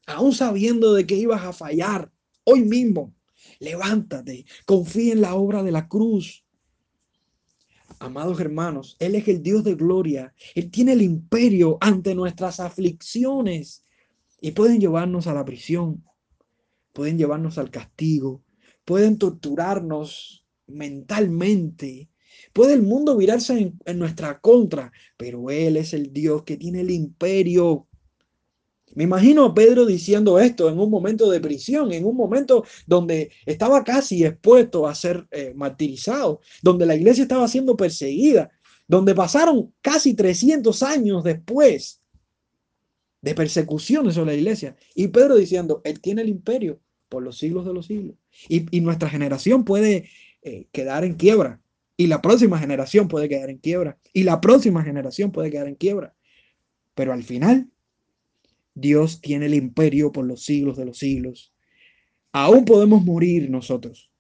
aún 0.07 0.33
sabiendo 0.33 0.95
de 0.95 1.05
que 1.05 1.17
ibas 1.17 1.43
a 1.43 1.53
fallar 1.53 2.13
hoy 2.45 2.63
mismo. 2.63 3.13
Levántate, 3.59 4.47
confía 4.67 5.15
en 5.15 5.21
la 5.21 5.35
obra 5.35 5.65
de 5.65 5.73
la 5.73 5.89
cruz. 5.89 6.45
Amados 7.99 8.39
hermanos, 8.39 8.97
Él 9.01 9.17
es 9.17 9.27
el 9.27 9.43
Dios 9.43 9.65
de 9.65 9.75
gloria. 9.75 10.33
Él 10.55 10.71
tiene 10.71 10.93
el 10.93 11.03
imperio 11.03 11.77
ante 11.81 12.15
nuestras 12.15 12.61
aflicciones 12.61 13.84
y 14.41 14.53
pueden 14.53 14.81
llevarnos 14.81 15.27
a 15.27 15.35
la 15.35 15.45
prisión, 15.45 16.05
pueden 16.93 17.19
llevarnos 17.19 17.59
al 17.59 17.71
castigo, 17.71 18.43
pueden 18.85 19.19
torturarnos 19.19 20.47
mentalmente. 20.67 22.11
Puede 22.53 22.75
el 22.75 22.83
mundo 22.83 23.17
virarse 23.17 23.75
en, 23.85 23.99
nuestra 23.99 24.41
contra, 24.41 24.93
pero 25.17 25.51
Él 25.51 25.77
es 25.77 25.95
el 25.95 26.13
Dios 26.13 26.43
que 26.43 26.57
tiene 26.57 26.81
el 26.81 26.91
imperio 26.91 27.89
me 28.95 29.05
imagino 29.05 29.45
a 29.45 29.55
Pedro 29.55 29.87
diciendo 29.87 30.39
esto 30.39 30.69
en 30.69 30.79
un 30.79 30.89
momento 30.89 31.29
de 31.29 31.41
prisión, 31.41 31.93
en 31.93 32.05
un 32.05 32.17
momento 32.17 32.65
donde 32.87 33.33
estaba 33.45 33.83
casi 33.83 34.25
expuesto 34.25 34.87
a 34.87 34.95
ser 34.95 35.27
eh, 35.33 35.53
martirizado, 35.55 36.41
donde 36.63 36.87
la 36.87 36.95
iglesia 36.95 37.23
estaba 37.23 37.49
siendo 37.49 37.77
perseguida, 37.77 38.51
donde 38.87 39.15
pasaron 39.15 39.75
casi 39.81 40.15
300 40.15 40.83
años 40.85 41.25
después 41.25 42.04
de 43.25 43.35
persecuciones 43.35 44.15
sobre 44.15 44.33
la 44.33 44.39
iglesia. 44.39 44.77
Y 44.95 45.09
Pedro 45.09 45.37
diciendo, 45.37 45.81
Él 45.85 45.99
tiene 46.01 46.21
el 46.21 46.29
imperio 46.29 46.79
por 47.09 47.23
los 47.23 47.39
siglos 47.39 47.65
de 47.65 47.73
los 47.73 47.87
siglos. 47.87 48.17
Y, 48.49 48.81
nuestra 48.83 49.09
generación 49.09 49.65
puede 49.65 50.11
eh, 50.43 50.67
quedar 50.73 51.05
en 51.05 51.15
quiebra. 51.15 51.59
Y 51.97 52.09
la 52.09 52.21
próxima 52.21 52.59
generación 52.59 53.09
puede 53.09 53.31
quedar 53.31 53.49
en 53.49 53.57
quiebra. 53.57 53.99
Y 54.13 54.25
la 54.25 54.43
próxima 54.43 54.85
generación 54.85 55.33
puede 55.33 55.51
quedar 55.51 55.69
en 55.69 55.77
quiebra. 55.77 56.15
Pero 56.95 57.15
al 57.15 57.23
final 57.23 57.71
Dios 58.75 59.23
tiene 59.23 59.47
el 59.47 59.55
imperio 59.55 60.13
por 60.13 60.27
los 60.27 60.45
siglos 60.45 60.77
de 60.77 60.85
los 60.85 60.99
siglos. 60.99 61.55
Aún 62.31 62.67
podemos 62.67 63.03
morir 63.03 63.49
nosotros 63.49 64.11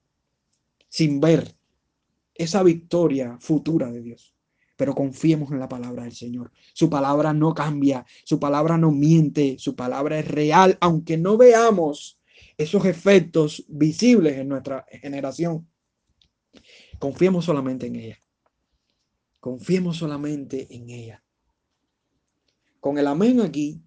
sin 0.88 1.20
ver 1.20 1.54
esa 2.34 2.62
victoria 2.62 3.36
futura 3.38 3.90
de 3.90 4.00
Dios. 4.00 4.33
Pero 4.76 4.94
confiemos 4.94 5.52
en 5.52 5.60
la 5.60 5.68
palabra 5.68 6.04
del 6.04 6.14
Señor. 6.14 6.50
Su 6.72 6.90
palabra 6.90 7.32
no 7.32 7.54
cambia, 7.54 8.04
su 8.24 8.40
palabra 8.40 8.76
no 8.76 8.90
miente, 8.90 9.56
su 9.58 9.76
palabra 9.76 10.18
es 10.18 10.28
real, 10.28 10.76
aunque 10.80 11.16
no 11.16 11.36
veamos 11.36 12.18
esos 12.56 12.84
efectos 12.84 13.64
visibles 13.68 14.36
en 14.38 14.48
nuestra 14.48 14.86
generación. 14.90 15.68
Confiemos 16.98 17.44
solamente 17.44 17.86
en 17.86 17.96
ella. 17.96 18.18
Confiemos 19.40 19.96
solamente 19.96 20.66
en 20.70 20.90
ella. 20.90 21.22
Con 22.80 22.98
el 22.98 23.06
amén 23.06 23.40
aquí, 23.40 23.80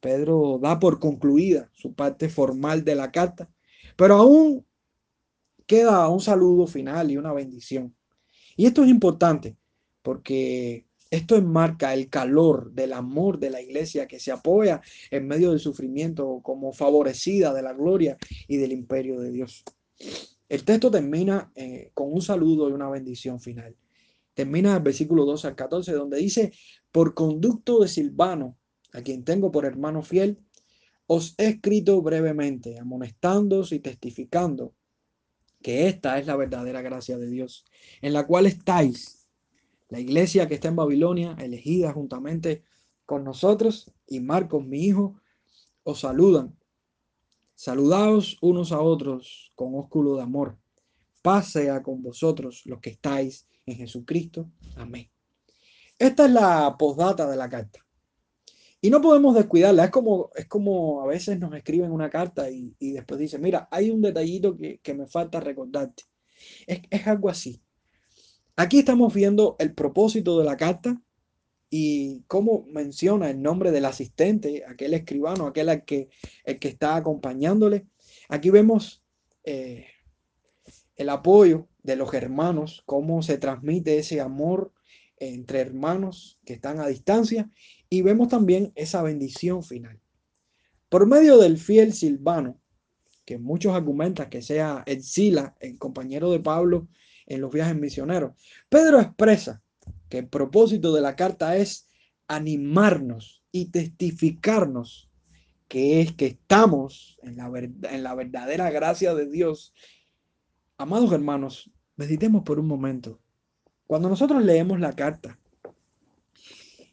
Pedro 0.00 0.58
da 0.60 0.78
por 0.78 0.98
concluida 0.98 1.70
su 1.72 1.94
parte 1.94 2.28
formal 2.28 2.84
de 2.84 2.94
la 2.94 3.10
carta, 3.10 3.50
pero 3.96 4.16
aún 4.16 4.66
queda 5.66 6.08
un 6.08 6.20
saludo 6.20 6.66
final 6.66 7.10
y 7.10 7.16
una 7.16 7.32
bendición. 7.32 7.94
Y 8.56 8.66
esto 8.66 8.84
es 8.84 8.90
importante 8.90 9.56
porque 10.06 10.86
esto 11.10 11.34
enmarca 11.34 11.92
el 11.92 12.08
calor 12.08 12.70
del 12.70 12.92
amor 12.92 13.40
de 13.40 13.50
la 13.50 13.60
iglesia 13.60 14.06
que 14.06 14.20
se 14.20 14.30
apoya 14.30 14.80
en 15.10 15.26
medio 15.26 15.50
del 15.50 15.58
sufrimiento 15.58 16.38
como 16.44 16.72
favorecida 16.72 17.52
de 17.52 17.62
la 17.62 17.72
gloria 17.72 18.16
y 18.46 18.56
del 18.56 18.70
imperio 18.70 19.18
de 19.18 19.32
Dios. 19.32 19.64
El 20.48 20.62
texto 20.62 20.92
termina 20.92 21.50
eh, 21.56 21.90
con 21.92 22.12
un 22.12 22.22
saludo 22.22 22.68
y 22.68 22.72
una 22.72 22.88
bendición 22.88 23.40
final. 23.40 23.74
Termina 24.32 24.76
el 24.76 24.82
versículo 24.84 25.24
12 25.24 25.48
al 25.48 25.56
14 25.56 25.90
donde 25.90 26.18
dice, 26.18 26.52
por 26.92 27.12
conducto 27.12 27.80
de 27.80 27.88
Silvano, 27.88 28.56
a 28.92 29.02
quien 29.02 29.24
tengo 29.24 29.50
por 29.50 29.64
hermano 29.64 30.02
fiel, 30.02 30.38
os 31.08 31.34
he 31.36 31.48
escrito 31.48 32.00
brevemente, 32.00 32.78
amonestándoos 32.78 33.72
y 33.72 33.80
testificando 33.80 34.72
que 35.60 35.88
esta 35.88 36.16
es 36.20 36.28
la 36.28 36.36
verdadera 36.36 36.80
gracia 36.80 37.18
de 37.18 37.28
Dios, 37.28 37.64
en 38.00 38.12
la 38.12 38.24
cual 38.24 38.46
estáis, 38.46 39.15
la 39.88 40.00
iglesia 40.00 40.48
que 40.48 40.54
está 40.54 40.68
en 40.68 40.76
Babilonia, 40.76 41.36
elegida 41.38 41.92
juntamente 41.92 42.64
con 43.04 43.24
nosotros, 43.24 43.92
y 44.06 44.20
Marcos, 44.20 44.64
mi 44.64 44.84
hijo, 44.84 45.20
os 45.84 46.00
saludan. 46.00 46.56
Saludaos 47.54 48.36
unos 48.42 48.72
a 48.72 48.80
otros 48.80 49.52
con 49.54 49.74
ósculo 49.74 50.16
de 50.16 50.22
amor. 50.22 50.58
Paz 51.22 51.52
sea 51.52 51.82
con 51.82 52.02
vosotros 52.02 52.62
los 52.66 52.80
que 52.80 52.90
estáis 52.90 53.48
en 53.64 53.76
Jesucristo. 53.76 54.50
Amén. 54.76 55.10
Esta 55.98 56.26
es 56.26 56.32
la 56.32 56.76
postdata 56.78 57.28
de 57.28 57.36
la 57.36 57.48
carta. 57.48 57.80
Y 58.80 58.90
no 58.90 59.00
podemos 59.00 59.34
descuidarla. 59.34 59.84
Es 59.84 59.90
como, 59.90 60.30
es 60.34 60.46
como 60.46 61.00
a 61.02 61.06
veces 61.06 61.38
nos 61.38 61.54
escriben 61.54 61.90
una 61.90 62.10
carta 62.10 62.50
y, 62.50 62.74
después 62.78 63.18
dicen, 63.18 63.40
mira, 63.40 63.66
hay 63.70 63.90
un 63.90 64.02
detallito 64.02 64.56
que, 64.56 64.94
me 64.94 65.06
falta 65.06 65.40
recordarte. 65.40 66.04
Es, 66.66 66.82
es 66.90 67.06
algo 67.06 67.30
así. 67.30 67.62
Aquí 68.58 68.78
estamos 68.78 69.12
viendo 69.12 69.56
el 69.58 69.74
propósito 69.74 70.38
de 70.38 70.46
la 70.46 70.56
carta 70.56 70.98
y 71.68 72.22
cómo 72.26 72.64
menciona 72.70 73.28
el 73.28 73.42
nombre 73.42 73.70
del 73.70 73.84
asistente, 73.84 74.64
aquel 74.66 74.94
escribano, 74.94 75.46
aquel 75.46 75.84
que, 75.84 76.08
el 76.44 76.58
que 76.58 76.68
está 76.68 76.96
acompañándole. 76.96 77.86
Aquí 78.30 78.48
vemos 78.48 79.04
eh, 79.44 79.88
el 80.96 81.10
apoyo 81.10 81.68
de 81.82 81.96
los 81.96 82.14
hermanos, 82.14 82.82
cómo 82.86 83.22
se 83.22 83.36
transmite 83.36 83.98
ese 83.98 84.22
amor 84.22 84.72
entre 85.18 85.60
hermanos 85.60 86.38
que 86.46 86.54
están 86.54 86.80
a 86.80 86.86
distancia 86.86 87.50
y 87.90 88.00
vemos 88.00 88.28
también 88.28 88.72
esa 88.74 89.02
bendición 89.02 89.62
final. 89.62 90.00
Por 90.88 91.06
medio 91.06 91.36
del 91.36 91.58
fiel 91.58 91.92
Silvano, 91.92 92.58
que 93.26 93.36
muchos 93.36 93.74
argumentan 93.74 94.30
que 94.30 94.40
sea 94.40 94.82
el 94.86 95.02
Sila, 95.02 95.56
el 95.60 95.78
compañero 95.78 96.30
de 96.30 96.40
Pablo 96.40 96.88
en 97.26 97.40
los 97.40 97.50
viajes 97.50 97.76
misioneros, 97.76 98.32
Pedro 98.68 99.00
expresa 99.00 99.62
que 100.08 100.18
el 100.18 100.28
propósito 100.28 100.94
de 100.94 101.00
la 101.00 101.16
carta 101.16 101.56
es 101.56 101.88
animarnos 102.28 103.42
y 103.52 103.66
testificarnos 103.70 105.10
que 105.68 106.00
es 106.00 106.12
que 106.12 106.26
estamos 106.26 107.18
en 107.22 107.36
la, 107.36 107.50
en 107.90 108.02
la 108.02 108.14
verdadera 108.14 108.70
gracia 108.70 109.14
de 109.14 109.28
Dios. 109.28 109.74
Amados 110.78 111.12
hermanos, 111.12 111.70
meditemos 111.96 112.44
por 112.44 112.60
un 112.60 112.68
momento. 112.68 113.20
Cuando 113.86 114.08
nosotros 114.08 114.44
leemos 114.44 114.78
la 114.78 114.92
carta, 114.92 115.38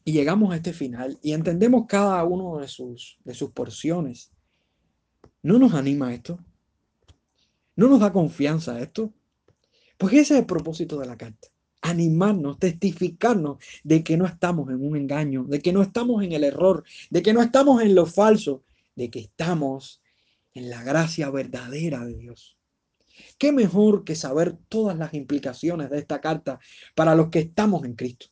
y 0.06 0.12
llegamos 0.12 0.52
a 0.52 0.58
este 0.58 0.74
final 0.74 1.18
y 1.22 1.32
entendemos 1.34 1.86
cada 1.88 2.24
uno 2.24 2.58
de 2.58 2.68
sus, 2.68 3.18
de 3.24 3.34
sus 3.34 3.52
porciones. 3.52 4.32
¿No 5.42 5.60
nos 5.60 5.74
anima 5.74 6.14
esto? 6.14 6.40
¿No 7.76 7.88
nos 7.88 8.00
da 8.00 8.12
confianza 8.12 8.80
esto? 8.82 9.14
Pues 10.04 10.16
ese 10.16 10.34
es 10.34 10.40
el 10.42 10.46
propósito 10.46 11.00
de 11.00 11.06
la 11.06 11.16
carta. 11.16 11.48
Animarnos, 11.82 12.60
testificarnos 12.60 13.60
de 13.86 14.04
que 14.04 14.18
no 14.18 14.26
estamos 14.26 14.70
en 14.70 14.86
un 14.86 14.98
engaño, 14.98 15.46
de 15.46 15.62
que 15.62 15.72
no 15.72 15.82
estamos 15.82 16.22
en 16.26 16.34
el 16.34 16.44
error, 16.44 16.84
de 17.10 17.22
que 17.22 17.32
no 17.32 17.42
estamos 17.42 17.82
en 17.82 17.96
lo 17.96 18.06
falso, 18.06 18.66
de 18.98 19.10
que 19.10 19.20
estamos 19.20 20.02
en 20.54 20.70
la 20.70 20.84
gracia 20.84 21.30
verdadera 21.30 22.04
de 22.04 22.16
Dios. 22.16 22.58
¿Qué 23.38 23.54
mejor 23.54 24.04
que 24.04 24.16
saber 24.16 24.58
todas 24.68 24.98
las 24.98 25.14
implicaciones 25.14 25.90
de 25.90 26.00
esta 26.00 26.20
carta 26.20 26.60
para 26.96 27.16
los 27.16 27.30
que 27.30 27.40
estamos 27.40 27.86
en 27.86 27.94
Cristo? 27.94 28.26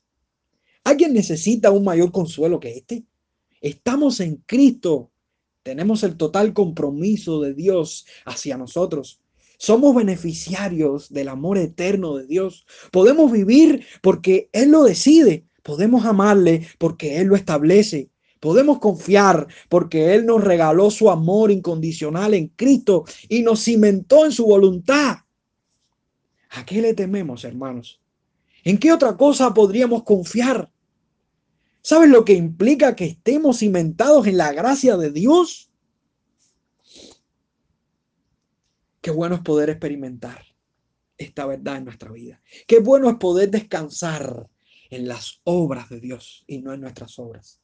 ¿Alguien 0.84 1.14
necesita 1.14 1.72
un 1.72 1.86
mayor 1.86 2.12
consuelo 2.12 2.60
que 2.60 2.76
este? 2.76 3.06
Estamos 3.62 4.20
en 4.20 4.44
Cristo. 4.46 5.10
Tenemos 5.64 6.04
el 6.04 6.18
total 6.18 6.52
compromiso 6.52 7.40
de 7.40 7.54
Dios 7.54 8.06
hacia 8.26 8.58
nosotros. 8.58 9.21
Somos 9.62 9.94
beneficiarios 9.94 11.14
del 11.14 11.28
amor 11.28 11.60
eterno 11.60 12.16
de 12.16 12.26
Dios. 12.26 12.66
Podemos 12.92 13.32
vivir 13.32 13.86
porque 14.02 14.50
Él 14.54 14.72
lo 14.72 14.82
decide. 14.84 15.46
Podemos 15.62 16.04
amarle 16.04 16.66
porque 16.80 17.20
Él 17.20 17.28
lo 17.28 17.36
establece. 17.36 18.10
Podemos 18.40 18.80
confiar 18.80 19.46
porque 19.70 20.16
Él 20.16 20.26
nos 20.26 20.44
regaló 20.44 20.90
su 20.90 21.12
amor 21.12 21.52
incondicional 21.52 22.34
en 22.34 22.48
Cristo 22.48 23.06
y 23.30 23.44
nos 23.44 23.64
cimentó 23.64 24.26
en 24.26 24.32
su 24.32 24.48
voluntad. 24.48 25.18
¿A 26.50 26.66
qué 26.66 26.82
le 26.82 26.96
tememos, 26.96 27.44
hermanos? 27.44 28.02
¿En 28.64 28.80
qué 28.80 28.92
otra 28.92 29.16
cosa 29.16 29.54
podríamos 29.54 30.02
confiar? 30.02 30.72
¿Sabes 31.84 32.10
lo 32.10 32.26
que 32.26 32.34
implica 32.34 32.96
que 32.96 33.06
estemos 33.06 33.60
cimentados 33.60 34.26
en 34.26 34.38
la 34.38 34.54
gracia 34.54 34.98
de 34.98 35.12
Dios? 35.12 35.71
Qué 39.02 39.10
bueno 39.10 39.36
es 39.36 39.42
poder 39.42 39.72
experimentar 39.72 40.46
esta 41.18 41.46
verdad 41.48 41.78
en 41.78 41.86
nuestra 41.86 42.12
vida. 42.12 42.42
Qué 42.68 42.80
bueno 42.80 43.10
es 43.10 43.16
poder 43.18 43.50
descansar 43.50 44.48
en 44.90 45.08
las 45.08 45.42
obras 45.44 45.90
de 45.90 46.00
Dios 46.00 46.44
y 46.48 46.60
no 46.60 46.74
en 46.74 46.82
nuestras 46.82 47.18
obras. 47.18 47.60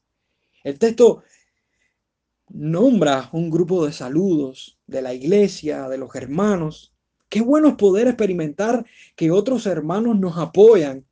El 0.64 0.78
texto 0.78 1.22
nombra 2.48 3.28
un 3.32 3.50
grupo 3.50 3.86
de 3.86 3.92
saludos 3.92 4.78
de 4.86 5.02
la 5.02 5.14
iglesia, 5.14 5.88
de 5.88 5.98
los 5.98 6.14
hermanos. 6.16 6.92
Qué 7.28 7.40
bueno 7.40 7.68
es 7.68 7.74
poder 7.74 8.08
experimentar 8.08 8.84
que 9.14 9.30
otros 9.30 9.66
hermanos 9.66 10.18
nos 10.18 10.38
apoyan. 10.38 11.06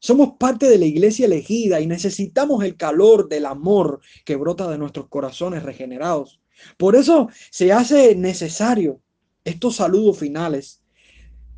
Somos 0.00 0.32
parte 0.38 0.68
de 0.68 0.78
la 0.78 0.86
iglesia 0.86 1.26
elegida 1.26 1.80
y 1.80 1.86
necesitamos 1.86 2.64
el 2.64 2.76
calor 2.76 3.28
del 3.28 3.46
amor 3.46 4.00
que 4.24 4.36
brota 4.36 4.68
de 4.70 4.78
nuestros 4.78 5.08
corazones 5.08 5.62
regenerados. 5.62 6.40
Por 6.76 6.96
eso 6.96 7.28
se 7.50 7.72
hace 7.72 8.14
necesario 8.16 9.00
estos 9.44 9.76
saludos 9.76 10.18
finales 10.18 10.80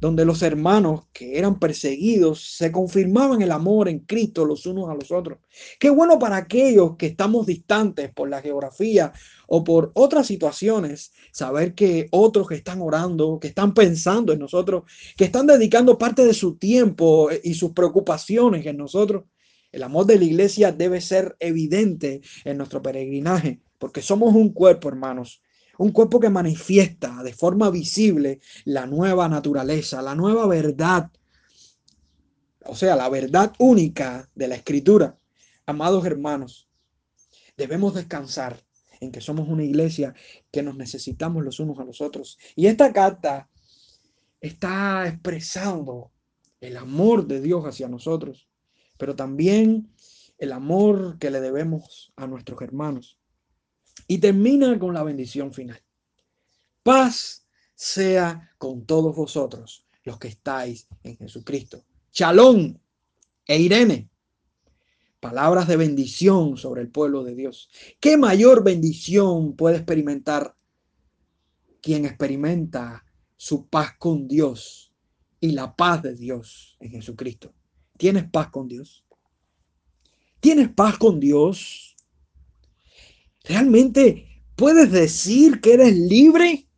donde 0.03 0.25
los 0.25 0.43
hermanos 0.43 1.03
que 1.13 1.39
eran 1.39 1.61
perseguidos 1.61 2.57
se 2.57 2.73
confirmaban 2.73 3.41
el 3.41 3.53
amor 3.53 3.89
en 3.89 4.01
Cristo 4.01 4.45
los 4.45 4.67
unos 4.67 4.91
a 4.91 4.95
los 4.95 5.13
otros. 5.13 5.39
Qué 5.79 5.91
bueno 5.91 6.19
para 6.19 6.39
aquellos 6.39 6.97
que 6.97 7.07
estamos 7.07 7.47
distantes 7.47 8.13
por 8.13 8.29
la 8.29 8.43
geografía 8.43 9.13
o 9.47 9.63
por 9.63 9.93
otras 9.95 10.27
situaciones, 10.27 11.13
saber 11.31 11.77
que 11.77 12.09
otros 12.11 12.49
que 12.49 12.57
están 12.57 12.83
orando, 12.83 13.39
que 13.39 13.47
están 13.47 13.75
pensando 13.75 14.33
en 14.33 14.41
nosotros, 14.41 14.91
que 15.17 15.27
están 15.27 15.47
dedicando 15.47 15.97
parte 15.97 16.25
de 16.25 16.35
su 16.35 16.57
tiempo 16.57 17.29
y 17.45 17.55
sus 17.55 17.71
preocupaciones 17.71 18.67
en 18.67 18.79
nosotros. 18.79 19.23
El 19.71 19.85
amor 19.85 20.07
de 20.07 20.19
la 20.19 20.25
iglesia 20.25 20.73
debe 20.73 21.01
ser 21.01 21.37
evidente 21.39 22.23
en 22.45 22.59
nuestro 22.59 22.83
peregrinaje, 22.83 23.61
porque 23.79 24.03
somos 24.03 24.35
un 24.35 24.53
cuerpo, 24.53 24.89
hermanos, 24.89 25.43
un 25.79 25.93
cuerpo 25.93 26.21
que 26.21 26.31
manifiesta 26.31 27.23
de 27.23 27.33
forma 27.33 27.71
visible 27.71 28.41
la 28.65 28.87
nueva 28.87 29.29
naturaleza, 29.29 30.03
la 30.03 30.15
nueva 30.15 30.47
verdad, 30.47 31.11
o 32.65 32.77
sea, 32.77 32.97
la 32.97 33.09
verdad 33.09 33.53
única 33.59 34.31
de 34.35 34.49
la 34.49 34.55
escritura. 34.55 35.19
Amados 35.67 36.05
hermanos, 36.05 36.69
debemos 37.57 37.95
descansar 37.95 38.61
en 39.01 39.11
que 39.11 39.21
somos 39.21 39.49
una 39.49 39.65
iglesia 39.65 40.15
que 40.51 40.63
nos 40.63 40.77
necesitamos 40.77 41.45
los 41.45 41.59
unos 41.59 41.79
a 41.79 41.85
los 41.85 42.01
otros. 42.01 42.39
Y 42.55 42.67
esta 42.67 42.93
carta 42.93 43.49
está 44.41 45.09
expresando 45.09 46.13
el 46.61 46.77
amor 46.77 47.27
de 47.27 47.41
Dios 47.41 47.65
hacia 47.65 47.89
nosotros, 47.89 48.49
pero 48.99 49.17
también 49.17 49.93
el 50.39 50.53
amor 50.53 51.19
que 51.19 51.31
le 51.31 51.41
debemos 51.41 52.13
a 52.17 52.27
nuestros 52.27 52.61
hermanos. 52.63 53.19
Y 54.07 54.19
termina 54.19 54.79
con 54.79 54.95
la 54.95 55.03
bendición 55.03 55.53
final. 55.53 55.81
Paz 56.83 57.47
sea 57.75 58.53
con 58.59 58.85
todos 58.85 59.15
vosotros, 59.15 59.87
los 60.05 60.19
que 60.19 60.29
estáis 60.29 60.87
en 61.03 61.17
Jesucristo. 61.17 61.85
Chalón 62.11 62.81
e 63.47 63.59
Irene. 63.59 64.09
Palabras 65.21 65.69
de 65.69 65.77
bendición 65.77 66.57
sobre 66.57 66.83
el 66.83 66.89
pueblo 66.91 67.23
de 67.23 67.35
Dios. 67.35 67.71
¿Qué 68.01 68.17
mayor 68.17 68.65
bendición 68.65 69.55
puede 69.55 69.77
experimentar 69.77 70.57
quien 71.81 72.05
experimenta 72.05 73.05
su 73.37 73.69
paz 73.69 73.97
con 73.99 74.27
Dios 74.27 74.93
y 75.41 75.53
la 75.53 75.75
paz 75.75 76.03
de 76.03 76.15
Dios 76.15 76.77
en 76.81 76.91
Jesucristo? 76.91 77.55
¿Tienes 77.97 78.29
paz 78.29 78.51
con 78.51 78.67
Dios? 78.67 79.05
¿Tienes 80.41 80.71
paz 80.71 80.99
con 80.99 81.21
Dios? 81.21 81.92
¿Realmente 83.45 84.45
puedes 84.57 84.91
decir 84.93 85.61
que 85.61 85.75
eres 85.75 85.97
libre? 85.97 86.69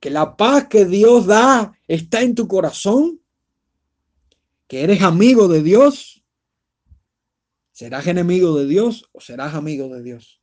¿Que 0.00 0.10
la 0.10 0.36
paz 0.36 0.68
que 0.68 0.84
Dios 0.84 1.26
da 1.26 1.78
está 1.86 2.22
en 2.22 2.34
tu 2.34 2.48
corazón? 2.48 3.20
¿Que 4.66 4.82
eres 4.82 5.02
amigo 5.02 5.48
de 5.48 5.62
Dios? 5.62 6.24
¿Serás 7.72 8.06
enemigo 8.06 8.56
de 8.56 8.66
Dios 8.66 9.08
o 9.12 9.20
serás 9.20 9.54
amigo 9.54 9.88
de 9.88 10.02
Dios? 10.02 10.40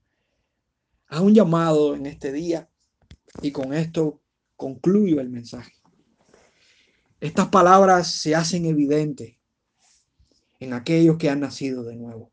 Haz 1.07 1.21
un 1.21 1.33
llamado 1.33 1.95
en 1.95 2.05
este 2.05 2.31
día 2.31 2.69
y 3.41 3.51
con 3.51 3.73
esto 3.73 4.21
concluyo 4.55 5.19
el 5.19 5.29
mensaje. 5.29 5.73
Estas 7.19 7.49
palabras 7.49 8.11
se 8.11 8.35
hacen 8.35 8.65
evidentes 8.65 9.37
en 10.59 10.73
aquellos 10.73 11.17
que 11.17 11.29
han 11.29 11.41
nacido 11.41 11.83
de 11.83 11.95
nuevo 11.95 12.31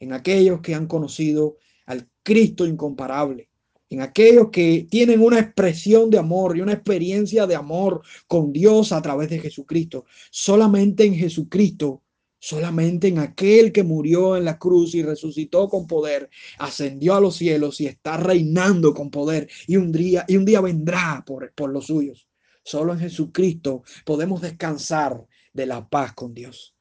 en 0.00 0.12
aquellos 0.12 0.60
que 0.60 0.74
han 0.74 0.86
conocido 0.86 1.56
al 1.86 2.08
Cristo 2.22 2.66
incomparable, 2.66 3.48
en 3.90 4.02
aquellos 4.02 4.50
que 4.50 4.86
tienen 4.90 5.20
una 5.20 5.38
expresión 5.38 6.10
de 6.10 6.18
amor 6.18 6.56
y 6.56 6.60
una 6.60 6.74
experiencia 6.74 7.46
de 7.46 7.56
amor 7.56 8.02
con 8.26 8.52
Dios 8.52 8.92
a 8.92 9.00
través 9.00 9.30
de 9.30 9.40
Jesucristo. 9.40 10.04
Solamente 10.30 11.04
en 11.04 11.14
Jesucristo, 11.14 12.02
solamente 12.38 13.08
en 13.08 13.18
aquel 13.18 13.72
que 13.72 13.82
murió 13.82 14.36
en 14.36 14.44
la 14.44 14.58
cruz 14.58 14.94
y 14.94 15.02
resucitó 15.02 15.68
con 15.68 15.86
poder, 15.86 16.28
ascendió 16.58 17.14
a 17.14 17.20
los 17.20 17.36
cielos 17.36 17.80
y 17.80 17.86
está 17.86 18.18
reinando 18.18 18.92
con 18.92 19.10
poder 19.10 19.48
y 19.66 19.76
un 19.76 19.90
día, 19.90 20.24
y 20.28 20.36
un 20.36 20.44
día 20.44 20.60
vendrá 20.60 21.24
por, 21.26 21.52
por 21.54 21.70
los 21.70 21.86
suyos. 21.86 22.28
Solo 22.62 22.92
en 22.92 23.00
Jesucristo 23.00 23.82
podemos 24.04 24.42
descansar 24.42 25.24
de 25.54 25.64
la 25.64 25.88
paz 25.88 26.12
con 26.12 26.34
Dios, 26.34 26.74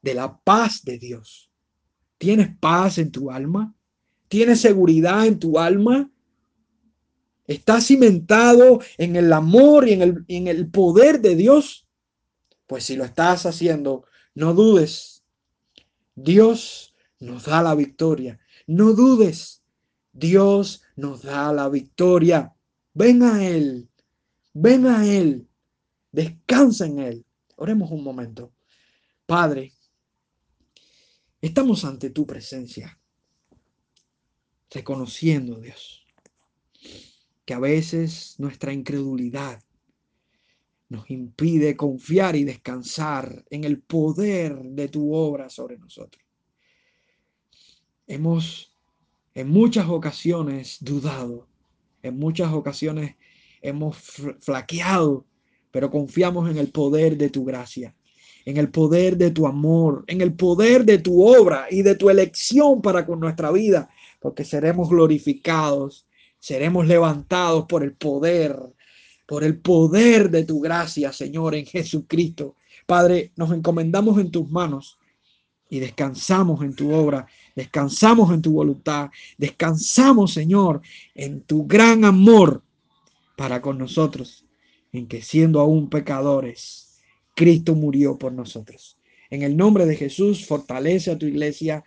de 0.00 0.14
la 0.14 0.40
paz 0.40 0.82
de 0.82 0.98
Dios. 0.98 1.47
¿Tienes 2.18 2.54
paz 2.58 2.98
en 2.98 3.10
tu 3.10 3.30
alma? 3.30 3.74
¿Tienes 4.28 4.60
seguridad 4.60 5.26
en 5.26 5.38
tu 5.38 5.58
alma? 5.58 6.10
¿Estás 7.46 7.86
cimentado 7.86 8.80
en 8.98 9.16
el 9.16 9.32
amor 9.32 9.88
y 9.88 9.92
en 9.94 10.02
el, 10.02 10.24
en 10.28 10.48
el 10.48 10.68
poder 10.70 11.20
de 11.20 11.34
Dios? 11.34 11.86
Pues 12.66 12.84
si 12.84 12.96
lo 12.96 13.04
estás 13.04 13.46
haciendo, 13.46 14.04
no 14.34 14.52
dudes. 14.52 15.24
Dios 16.14 16.94
nos 17.20 17.44
da 17.44 17.62
la 17.62 17.74
victoria. 17.74 18.38
No 18.66 18.92
dudes. 18.92 19.62
Dios 20.12 20.82
nos 20.96 21.22
da 21.22 21.52
la 21.52 21.68
victoria. 21.68 22.54
Ven 22.92 23.22
a 23.22 23.46
Él. 23.46 23.88
Ven 24.52 24.86
a 24.86 25.06
Él. 25.06 25.48
Descansa 26.12 26.86
en 26.86 26.98
Él. 26.98 27.26
Oremos 27.56 27.90
un 27.90 28.02
momento. 28.04 28.52
Padre, 29.24 29.72
Estamos 31.40 31.84
ante 31.84 32.10
tu 32.10 32.26
presencia, 32.26 32.98
reconociendo, 34.70 35.60
Dios, 35.60 36.04
que 37.44 37.54
a 37.54 37.60
veces 37.60 38.34
nuestra 38.38 38.72
incredulidad 38.72 39.62
nos 40.88 41.08
impide 41.10 41.76
confiar 41.76 42.34
y 42.34 42.42
descansar 42.42 43.44
en 43.50 43.62
el 43.62 43.80
poder 43.80 44.64
de 44.64 44.88
tu 44.88 45.14
obra 45.14 45.48
sobre 45.48 45.78
nosotros. 45.78 46.24
Hemos 48.08 48.74
en 49.32 49.48
muchas 49.48 49.88
ocasiones 49.88 50.78
dudado, 50.80 51.46
en 52.02 52.18
muchas 52.18 52.52
ocasiones 52.52 53.14
hemos 53.62 53.96
flaqueado, 54.40 55.24
pero 55.70 55.88
confiamos 55.88 56.50
en 56.50 56.58
el 56.58 56.72
poder 56.72 57.16
de 57.16 57.30
tu 57.30 57.44
gracia 57.44 57.94
en 58.48 58.56
el 58.56 58.70
poder 58.70 59.18
de 59.18 59.30
tu 59.30 59.46
amor, 59.46 60.04
en 60.06 60.22
el 60.22 60.32
poder 60.32 60.86
de 60.86 60.96
tu 60.96 61.22
obra 61.22 61.66
y 61.70 61.82
de 61.82 61.96
tu 61.96 62.08
elección 62.08 62.80
para 62.80 63.04
con 63.04 63.20
nuestra 63.20 63.52
vida, 63.52 63.90
porque 64.20 64.42
seremos 64.42 64.88
glorificados, 64.88 66.06
seremos 66.38 66.86
levantados 66.86 67.66
por 67.66 67.82
el 67.82 67.92
poder, 67.92 68.58
por 69.26 69.44
el 69.44 69.58
poder 69.58 70.30
de 70.30 70.46
tu 70.46 70.60
gracia, 70.60 71.12
Señor, 71.12 71.56
en 71.56 71.66
Jesucristo. 71.66 72.56
Padre, 72.86 73.32
nos 73.36 73.52
encomendamos 73.52 74.18
en 74.18 74.30
tus 74.30 74.48
manos 74.50 74.98
y 75.68 75.78
descansamos 75.78 76.62
en 76.62 76.74
tu 76.74 76.90
obra, 76.90 77.26
descansamos 77.54 78.32
en 78.32 78.40
tu 78.40 78.52
voluntad, 78.52 79.10
descansamos, 79.36 80.32
Señor, 80.32 80.80
en 81.14 81.42
tu 81.42 81.66
gran 81.66 82.06
amor 82.06 82.62
para 83.36 83.60
con 83.60 83.76
nosotros, 83.76 84.46
en 84.90 85.06
que 85.06 85.20
siendo 85.20 85.60
aún 85.60 85.90
pecadores, 85.90 86.87
Cristo 87.38 87.76
murió 87.76 88.18
por 88.18 88.32
nosotros. 88.32 88.98
En 89.30 89.42
el 89.42 89.56
nombre 89.56 89.86
de 89.86 89.94
Jesús, 89.94 90.44
fortalece 90.44 91.12
a 91.12 91.16
tu 91.16 91.24
iglesia, 91.24 91.84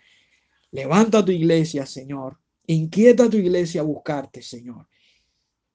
levanta 0.70 1.18
a 1.18 1.24
tu 1.26 1.30
iglesia, 1.30 1.84
Señor, 1.84 2.38
inquieta 2.66 3.24
a 3.24 3.28
tu 3.28 3.36
iglesia 3.36 3.82
a 3.82 3.84
buscarte, 3.84 4.40
Señor, 4.40 4.88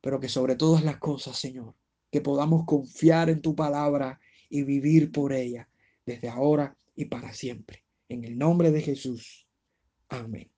pero 0.02 0.20
que 0.20 0.30
sobre 0.30 0.56
todas 0.56 0.84
las 0.84 0.98
cosas, 0.98 1.38
Señor, 1.38 1.76
que 2.10 2.22
podamos 2.22 2.66
confiar 2.66 3.30
en 3.30 3.40
tu 3.40 3.56
palabra 3.56 4.20
y 4.50 4.64
vivir 4.64 5.12
por 5.12 5.32
ella 5.32 5.70
desde 6.04 6.28
ahora 6.28 6.76
y 6.96 7.06
para 7.06 7.32
siempre. 7.32 7.84
En 8.10 8.24
el 8.24 8.36
nombre 8.36 8.72
de 8.72 8.82
Jesús. 8.82 9.48
Amén. 10.10 10.57